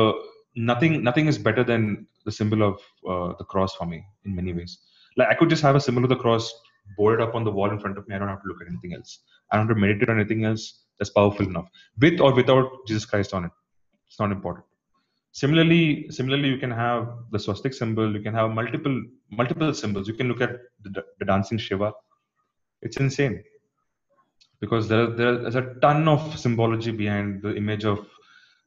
[0.69, 1.83] nothing nothing is better than
[2.25, 2.75] the symbol of
[3.11, 4.79] uh, the cross for me in many ways.
[5.17, 6.51] Like I could just have a symbol of the cross
[6.97, 8.15] boarded up on the wall in front of me.
[8.15, 9.19] I don't have to look at anything else.
[9.51, 10.65] I don't have to meditate on anything else
[10.97, 11.69] that's powerful enough,
[12.05, 13.51] with or without Jesus Christ on it.
[14.07, 14.65] It's not important
[15.41, 15.83] similarly
[16.17, 17.01] similarly you can have
[17.33, 18.95] the swastik symbol you can have multiple
[19.29, 20.07] multiple symbols.
[20.07, 20.51] You can look at
[20.83, 21.93] the, the dancing shiva.
[22.81, 23.43] It's insane.
[24.59, 28.07] Because there, there's a ton of symbology behind the image of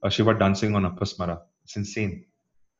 [0.02, 1.40] uh, shiva dancing on apasmara.
[1.64, 2.24] It's insane.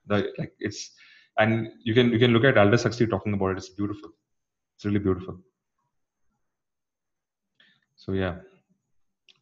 [0.06, 0.92] The, like it's
[1.38, 3.58] and you can you can look at aldous huxley talking about it.
[3.58, 4.10] It's beautiful.
[4.76, 5.38] It's really beautiful.
[7.96, 8.36] So yeah.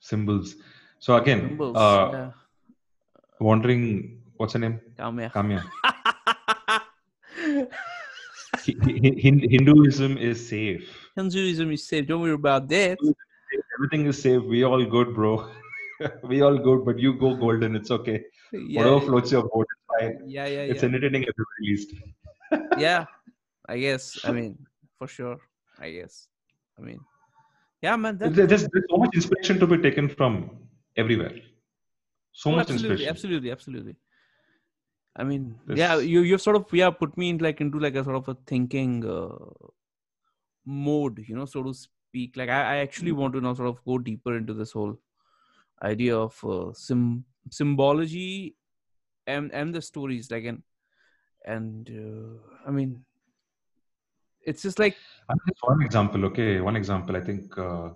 [0.01, 0.57] Symbols.
[1.01, 2.31] So again Symbols, uh, yeah.
[3.41, 5.31] wondering what's her name Kamya.
[5.33, 5.61] kamya
[8.65, 10.87] Hi- Hi- Hin- hinduism is safe
[11.17, 12.07] Hinduism is safe.
[12.07, 12.99] Don't worry about that.
[13.77, 15.33] everything is safe we all good bro
[16.31, 18.19] we all good but you go golden it's okay
[18.53, 20.89] Yeah, whatever floats your boat it's fine yeah, yeah, it's yeah.
[20.89, 21.89] entertaining at the very least
[22.87, 23.05] yeah.
[23.69, 24.05] I guess.
[24.25, 24.57] I mean,
[24.99, 25.37] for sure.
[25.79, 26.29] I guess.
[26.79, 27.01] I mean,
[27.83, 28.17] yeah, man.
[28.17, 30.35] That, there's, there's so much inspiration to be taken from
[30.97, 31.35] everywhere
[32.33, 33.95] so Oh, much absolutely, inspiration absolutely, absolutely.
[35.19, 37.95] I mean, This- yeah, you you've sort of yeah put me in like into like
[37.97, 39.37] a sort of a thinking uh,
[40.65, 42.37] mode, you know, so to speak.
[42.37, 44.99] Like I, I actually want to now sort of go deeper into this whole
[45.83, 48.57] idea of uh, sim symbology
[49.27, 50.63] and and the stories, like and
[51.45, 53.05] and uh, I mean,
[54.45, 54.97] it's just like
[55.63, 57.17] one example okay one example.
[57.17, 57.91] I think uh,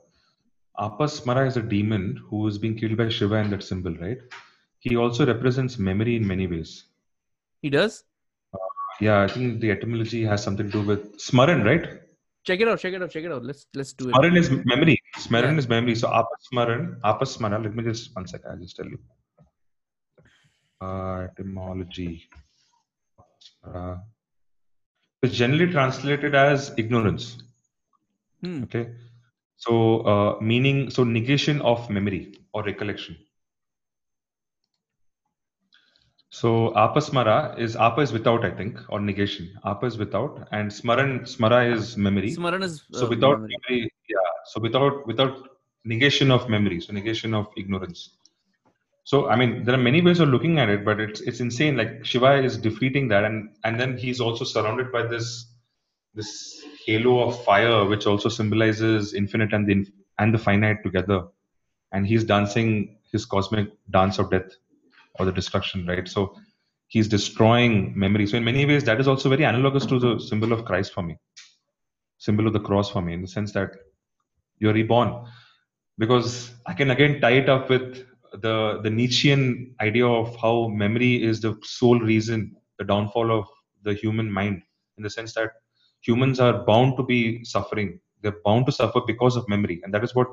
[0.79, 4.19] apasmara is a demon who is being killed by shiva in that symbol right?
[4.81, 6.87] He also represents memory in many ways
[7.63, 7.95] he does.
[9.07, 11.87] yeah i think the etymology has something to do with smaran right
[12.49, 13.45] Check it out, check it out, check it out.
[13.49, 14.15] Let's let's do it.
[14.15, 14.95] Smaran is memory.
[15.25, 15.61] Smaran Yeah.
[15.61, 15.95] is memory.
[16.01, 17.59] So apasmaran, apasmara.
[17.67, 18.49] Let me just one second.
[18.53, 18.99] I'll just tell you.
[20.87, 22.29] Uh, etymology.
[23.65, 23.95] Uh,
[25.23, 27.29] it's generally translated as ignorance.
[28.43, 28.65] Hmm.
[28.65, 28.85] Okay.
[29.69, 33.17] So uh, meaning so negation of memory or recollection.
[36.41, 39.49] So apasmara is apa is without, I think, or negation.
[39.65, 42.31] Apa is without, and smaran smara is memory.
[42.37, 43.59] Smaran is so uh, without memory.
[43.69, 45.49] memory, yeah so without without
[45.85, 48.01] negation of memory so negation of ignorance
[49.05, 51.77] so i mean there are many ways of looking at it but it's it's insane
[51.77, 55.47] like shiva is defeating that and and then he's also surrounded by this
[56.15, 59.77] this halo of fire which also symbolizes infinite and the
[60.19, 61.21] and the finite together
[61.93, 64.51] and he's dancing his cosmic dance of death
[65.19, 66.09] or the destruction right?
[66.09, 66.35] So
[66.89, 68.27] he's destroying memory.
[68.27, 71.03] So in many ways that is also very analogous to the symbol of christ for
[71.03, 71.17] me.
[72.19, 73.71] Symbol of the cross for me in the sense that
[74.59, 75.25] you're reborn.
[75.99, 78.07] Because i can again tie it up with
[78.45, 83.47] the the nietzschean idea of how memory is the sole reason the downfall of
[83.83, 84.63] the human mind
[84.97, 85.51] in the sense that
[86.01, 88.01] humans are bound to be suffering.
[88.21, 90.29] They're bound to suffer because of memory and that is what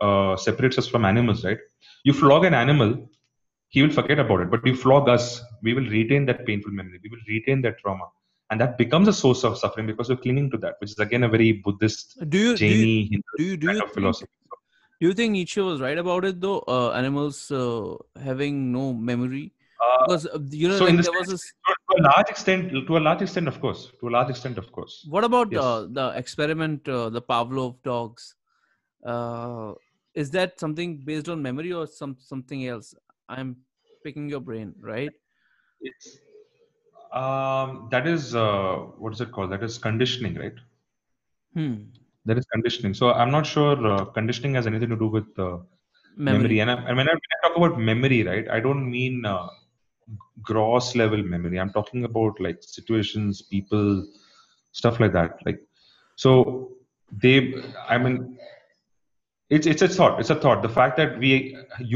[0.00, 1.58] uh, separates us from animals right?
[2.04, 3.08] You flog an animal
[3.74, 5.26] he will forget about it but you flog us
[5.66, 8.06] we will retain that painful memory we will retain that trauma
[8.50, 11.24] and that becomes a source of suffering because we're clinging to that which is again
[11.28, 13.88] a very buddhist Do you do you, jaini Hindu do you do kind you of
[13.90, 14.32] think, philosophy
[15.00, 16.58] do you think Nietzsche was right about it though?
[16.74, 17.96] Uh, animals uh,
[18.28, 19.46] having no memory
[19.84, 21.72] Uh, because uh, you know so like the there was sense- this.
[21.92, 24.68] to a large extent to a large extent of course to a large extent of
[24.76, 25.62] course What about yes.
[25.68, 28.28] uh, the experiment, uh, the Pavlov dogs?
[29.12, 29.72] Uh,
[30.22, 32.94] is that something based on memory or some something else?
[33.28, 33.56] I'm
[34.04, 35.12] picking your brain, right?
[35.80, 36.18] it's
[37.12, 40.54] um that is uh what is it called that is conditioning right
[41.54, 41.74] Hmm.
[42.24, 45.58] that is conditioning so i'm not sure uh, conditioning has anything to do with uh,
[46.16, 46.42] memory.
[46.42, 46.60] Memory.
[46.60, 49.48] And, I, and when, I, when I talk about memory, right, I don't mean uh,
[50.42, 51.58] gross level memory.
[51.58, 54.06] I'm talking about like situations, people,
[54.72, 55.38] stuff like that.
[55.44, 55.60] Like,
[56.16, 56.72] so
[57.20, 57.54] they,
[57.88, 58.38] I mean,
[59.56, 60.18] it's it's a thought.
[60.20, 60.62] It's a thought.
[60.66, 61.30] The fact that we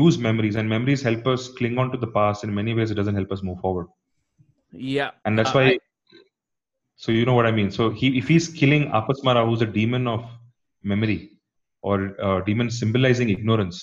[0.05, 2.97] use memories and memories help us cling on to the past in many ways, it
[3.01, 3.87] doesn't help us move forward.
[4.73, 5.11] Yeah.
[5.25, 5.65] And that's Uh, why.
[5.73, 5.79] I-
[7.05, 7.71] so you know what I mean.
[7.79, 10.23] So he, if he's killing Apasmara, who's a demon of
[10.83, 11.19] memory,
[11.83, 11.97] or
[12.27, 13.81] uh, demon symbolizing ignorance,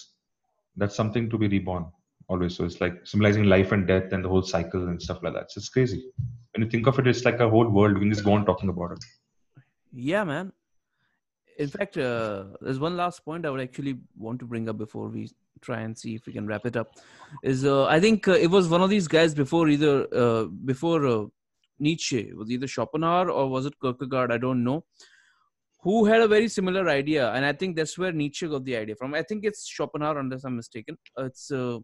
[0.78, 1.86] that's something to be reborn
[2.28, 2.55] always.
[2.55, 5.51] So it's like symbolizing life and death and the whole cycle and stuff like that.
[5.51, 6.01] So it's crazy.
[6.53, 7.93] When you think of it, it's like a whole world.
[7.95, 9.03] We can just go on talking about it.
[10.11, 10.51] Yeah, man.
[11.58, 15.08] In fact, uh, there's one last point I would actually want to bring up before
[15.08, 15.30] we
[15.62, 16.95] try and see if we can wrap it up.
[17.43, 21.06] Is uh, I think uh, it was one of these guys before either uh, before
[21.06, 21.26] uh,
[21.80, 24.32] Nietzsche it was either Schopenhauer or was it Kierkegaard?
[24.32, 24.84] I don't know.
[25.82, 28.95] Who had a very similar idea, and I think that's where Nietzsche got the idea
[28.95, 29.14] from.
[29.14, 30.97] I think it's Schopenhauer, unless I'm mistaken.
[31.18, 31.80] It's uh,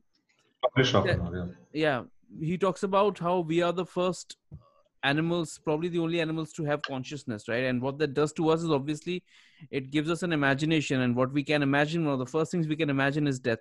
[0.81, 1.83] Schopenhauer, yeah.
[1.85, 2.03] yeah.
[2.39, 4.37] He talks about how we are the first
[5.03, 7.65] animals probably the only animals to have consciousness right?
[7.65, 9.23] And what that does to us is obviously
[9.71, 12.67] it gives us an imagination and what we can imagine one of the first things
[12.67, 13.59] we can imagine is death.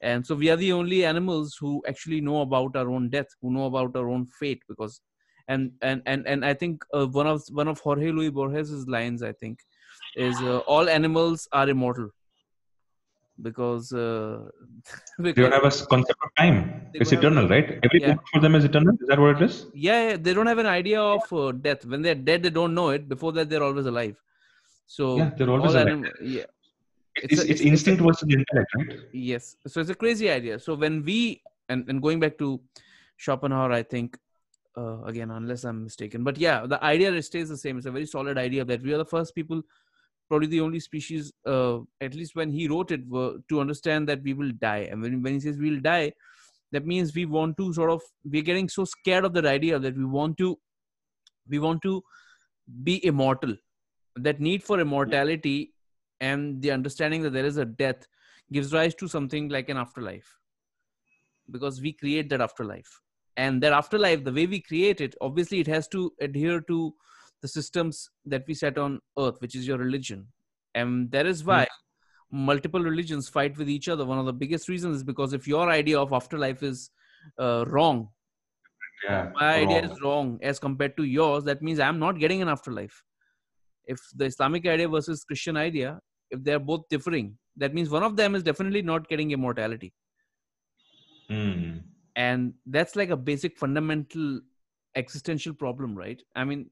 [0.00, 3.52] And so we are the only animals who actually know about our own death who
[3.52, 5.00] know about our own fate because
[5.48, 9.22] and and and, and i think uh, one of one of jorge luis borges's lines
[9.22, 9.58] i think
[10.16, 12.08] is uh, all animals are immortal
[13.40, 14.40] because, uh,
[15.18, 16.86] because they don't have a concept of time.
[16.94, 17.78] It's eternal, right?
[17.82, 18.16] Every yeah.
[18.32, 18.94] for them is eternal.
[18.94, 19.66] Is that what it is?
[19.74, 20.16] Yeah, yeah.
[20.16, 21.84] they don't have an idea of uh, death.
[21.84, 23.08] When they're dead, they don't know it.
[23.08, 24.16] Before that, they're always alive.
[24.86, 25.86] So yeah, they're always alive.
[25.86, 26.44] Anim- yeah.
[27.16, 28.98] It's, it's, a, it's, instinct it's versus intellect, right?
[29.12, 29.56] Yes.
[29.66, 30.58] So it's a crazy idea.
[30.58, 32.60] So when we and, and going back to
[33.16, 34.18] Schopenhauer, I think
[34.76, 37.76] uh, again, unless I'm mistaken, but yeah, the idea stays the same.
[37.76, 39.62] It's a very solid idea that we are the first people
[40.32, 44.22] probably the only species, uh, at least when he wrote it, were, to understand that
[44.22, 44.88] we will die.
[44.90, 46.12] And when, when he says we'll die,
[46.70, 49.94] that means we want to sort of we're getting so scared of that idea that
[49.94, 50.58] we want to
[51.50, 52.02] we want to
[52.82, 53.54] be immortal.
[54.16, 55.74] That need for immortality
[56.20, 58.08] and the understanding that there is a death
[58.50, 60.38] gives rise to something like an afterlife
[61.50, 63.00] because we create that afterlife
[63.36, 66.94] and that afterlife the way we create it obviously it has to adhere to
[67.42, 70.26] the systems that we set on earth which is your religion
[70.74, 72.46] and that is why mm-hmm.
[72.46, 75.68] multiple religions fight with each other one of the biggest reasons is because if your
[75.70, 76.90] idea of afterlife is
[77.38, 78.08] uh, wrong
[79.04, 79.68] yeah, my wrong.
[79.68, 83.02] idea is wrong as compared to yours that means i'm not getting an afterlife
[83.86, 85.98] if the islamic idea versus christian idea
[86.30, 89.92] if they're both differing that means one of them is definitely not getting immortality
[91.30, 91.82] mm.
[92.16, 94.40] and that's like a basic fundamental
[94.94, 96.70] existential problem right i mean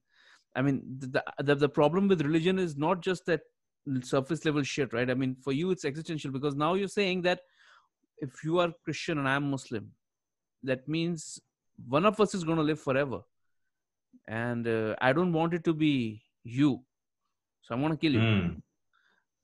[0.55, 3.41] I mean, the, the, the problem with religion is not just that
[4.03, 5.11] surface level shit, right?
[5.11, 7.41] I mean, for you, it's existential because now you're saying that
[8.19, 9.91] if you are Christian and I'm Muslim,
[10.65, 11.41] that means
[11.89, 13.21] one of us is going to live forever.
[14.29, 16.83] And uh, I don't want it to be you.
[17.63, 18.21] So I'm going to kill you.
[18.21, 18.63] Mm.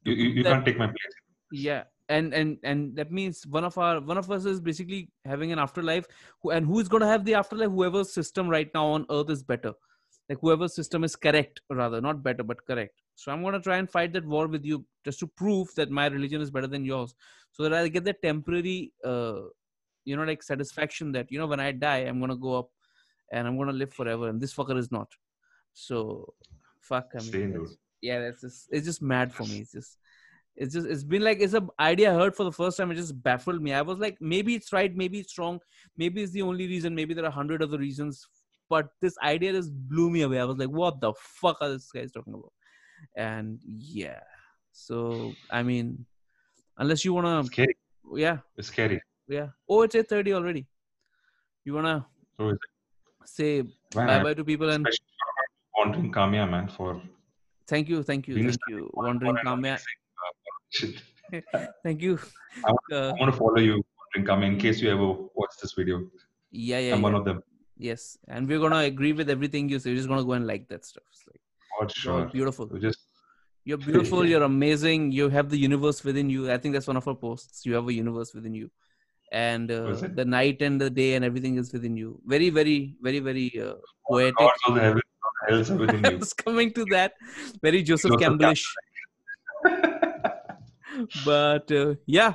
[0.05, 1.15] You, you, you that, can't take my place.
[1.53, 1.85] Yeah.
[2.09, 5.59] And, and and that means one of our one of us is basically having an
[5.59, 6.07] afterlife
[6.45, 9.43] and who is going to have the afterlife whoever's system right now on earth is
[9.43, 9.73] better
[10.29, 13.77] like whoever's system is correct rather not better but correct so i'm going to try
[13.77, 16.85] and fight that war with you just to prove that my religion is better than
[16.85, 17.14] yours
[17.53, 19.41] so that i get that temporary uh,
[20.05, 22.70] you know like satisfaction that you know when i die i'm going to go up
[23.33, 25.09] and i'm going to live forever and this fucker is not
[25.72, 26.33] so
[26.81, 27.66] fuck I mean,
[28.01, 29.99] yeah that's just it's just mad for me it's just
[30.57, 32.91] it's just it's been like it's an idea I heard for the first time.
[32.91, 33.74] It just baffled me.
[33.74, 35.61] I was like, maybe it's right, maybe it's wrong,
[35.99, 36.95] maybe it's the only reason.
[36.95, 38.27] Maybe there are hundred other reasons
[38.69, 40.41] but this idea just blew me away.
[40.41, 42.53] I was like, what the fuck are this guys talking about?
[43.17, 44.21] And yeah.
[44.73, 46.07] So I mean,
[46.79, 47.77] unless you wanna scary.
[48.14, 48.39] Yeah.
[48.57, 49.01] It's scary.
[49.29, 49.49] Yeah.
[49.69, 50.67] Oh, it's eight thirty already.
[51.64, 52.07] You wanna
[52.39, 52.57] so
[53.25, 53.62] say
[53.95, 54.87] bye bye to people and
[55.77, 57.03] wandering Kamya man for
[57.67, 58.91] thank you, thank you, thank you.
[58.95, 59.79] Wandering Kamya.
[61.83, 62.19] thank you.
[62.64, 63.83] I want, uh, I want to follow you,
[64.14, 66.09] Wandering Kamya, in case you ever watch this video.
[66.51, 66.93] Yeah, yeah.
[66.93, 67.03] I'm yeah.
[67.03, 67.43] one of them.
[67.79, 69.91] Yes, and we're gonna agree with everything you say.
[69.91, 71.05] We're just gonna go and like that stuff.
[71.12, 71.41] It's like,
[71.81, 72.27] oh, sure.
[72.27, 72.67] beautiful.
[72.67, 73.01] We just
[73.64, 74.25] you're beautiful.
[74.25, 75.13] You're amazing.
[75.13, 76.51] You have the universe within you.
[76.51, 77.67] I think that's one of our posts.
[77.67, 78.71] You have a universe within you,
[79.30, 82.18] and uh, the night and the day and everything is within you.
[82.25, 83.75] Very, very, very, very uh,
[84.09, 84.37] poetic.
[84.38, 85.03] God,
[85.49, 86.11] heaven, within you.
[86.11, 87.13] I was coming to that.
[87.61, 88.75] Very Joseph, Joseph Campbellish.
[91.26, 92.34] but uh, yeah.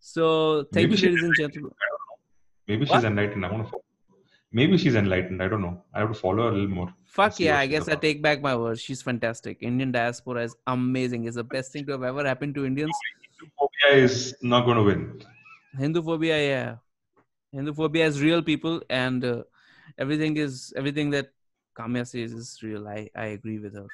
[0.00, 1.72] So thank Maybe you, ladies and gentlemen.
[2.66, 3.44] Maybe she's enlightened.
[3.44, 3.78] I want to
[4.50, 5.42] Maybe she's enlightened.
[5.42, 5.82] I don't know.
[5.92, 6.94] I have to follow her a little more.
[7.04, 7.98] Fuck yeah, I guess about.
[7.98, 8.80] I take back my words.
[8.80, 9.58] She's fantastic.
[9.60, 11.26] Indian diaspora is amazing.
[11.26, 12.94] It's the best thing to have ever happened to Indians.
[13.40, 15.22] Hinduphobia is not going to win.
[15.78, 16.76] Hinduphobia, yeah.
[17.54, 19.42] Hinduphobia is real people, and uh,
[19.98, 21.28] everything is everything that
[21.78, 22.88] Kamya says is real.
[22.88, 23.86] I I agree with her,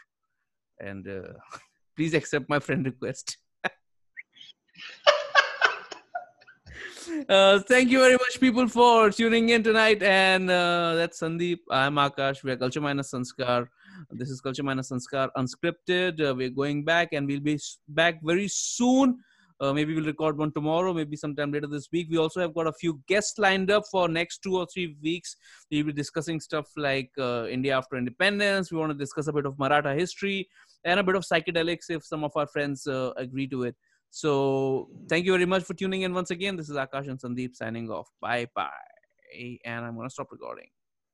[0.78, 1.32] and uh,
[1.96, 3.38] please accept my friend request.
[7.14, 10.02] Uh, thank you very much, people, for tuning in tonight.
[10.02, 11.58] And uh, that's Sandeep.
[11.70, 12.42] I'm Akash.
[12.42, 13.68] We are Culture Minus Sanskar.
[14.10, 16.20] This is Culture Minus Sanskar Unscripted.
[16.20, 17.58] Uh, we're going back and we'll be
[17.88, 19.20] back very soon
[19.60, 22.08] Uh, maybe we'll record one tomorrow, maybe sometime later this week.
[22.10, 25.36] We also have got a few guests lined up for next two or three weeks.
[25.70, 28.72] We'll be discussing stuff like uh, India after independence.
[28.72, 30.48] We want to discuss a bit of Maratha history
[30.84, 33.76] and a bit of psychedelics if some of our friends agree to it.
[34.14, 36.54] So thank you very much for tuning in once again.
[36.54, 38.08] This is Akash and Sandeep signing off.
[38.20, 38.70] Bye bye.
[39.64, 40.68] And I'm going to stop recording.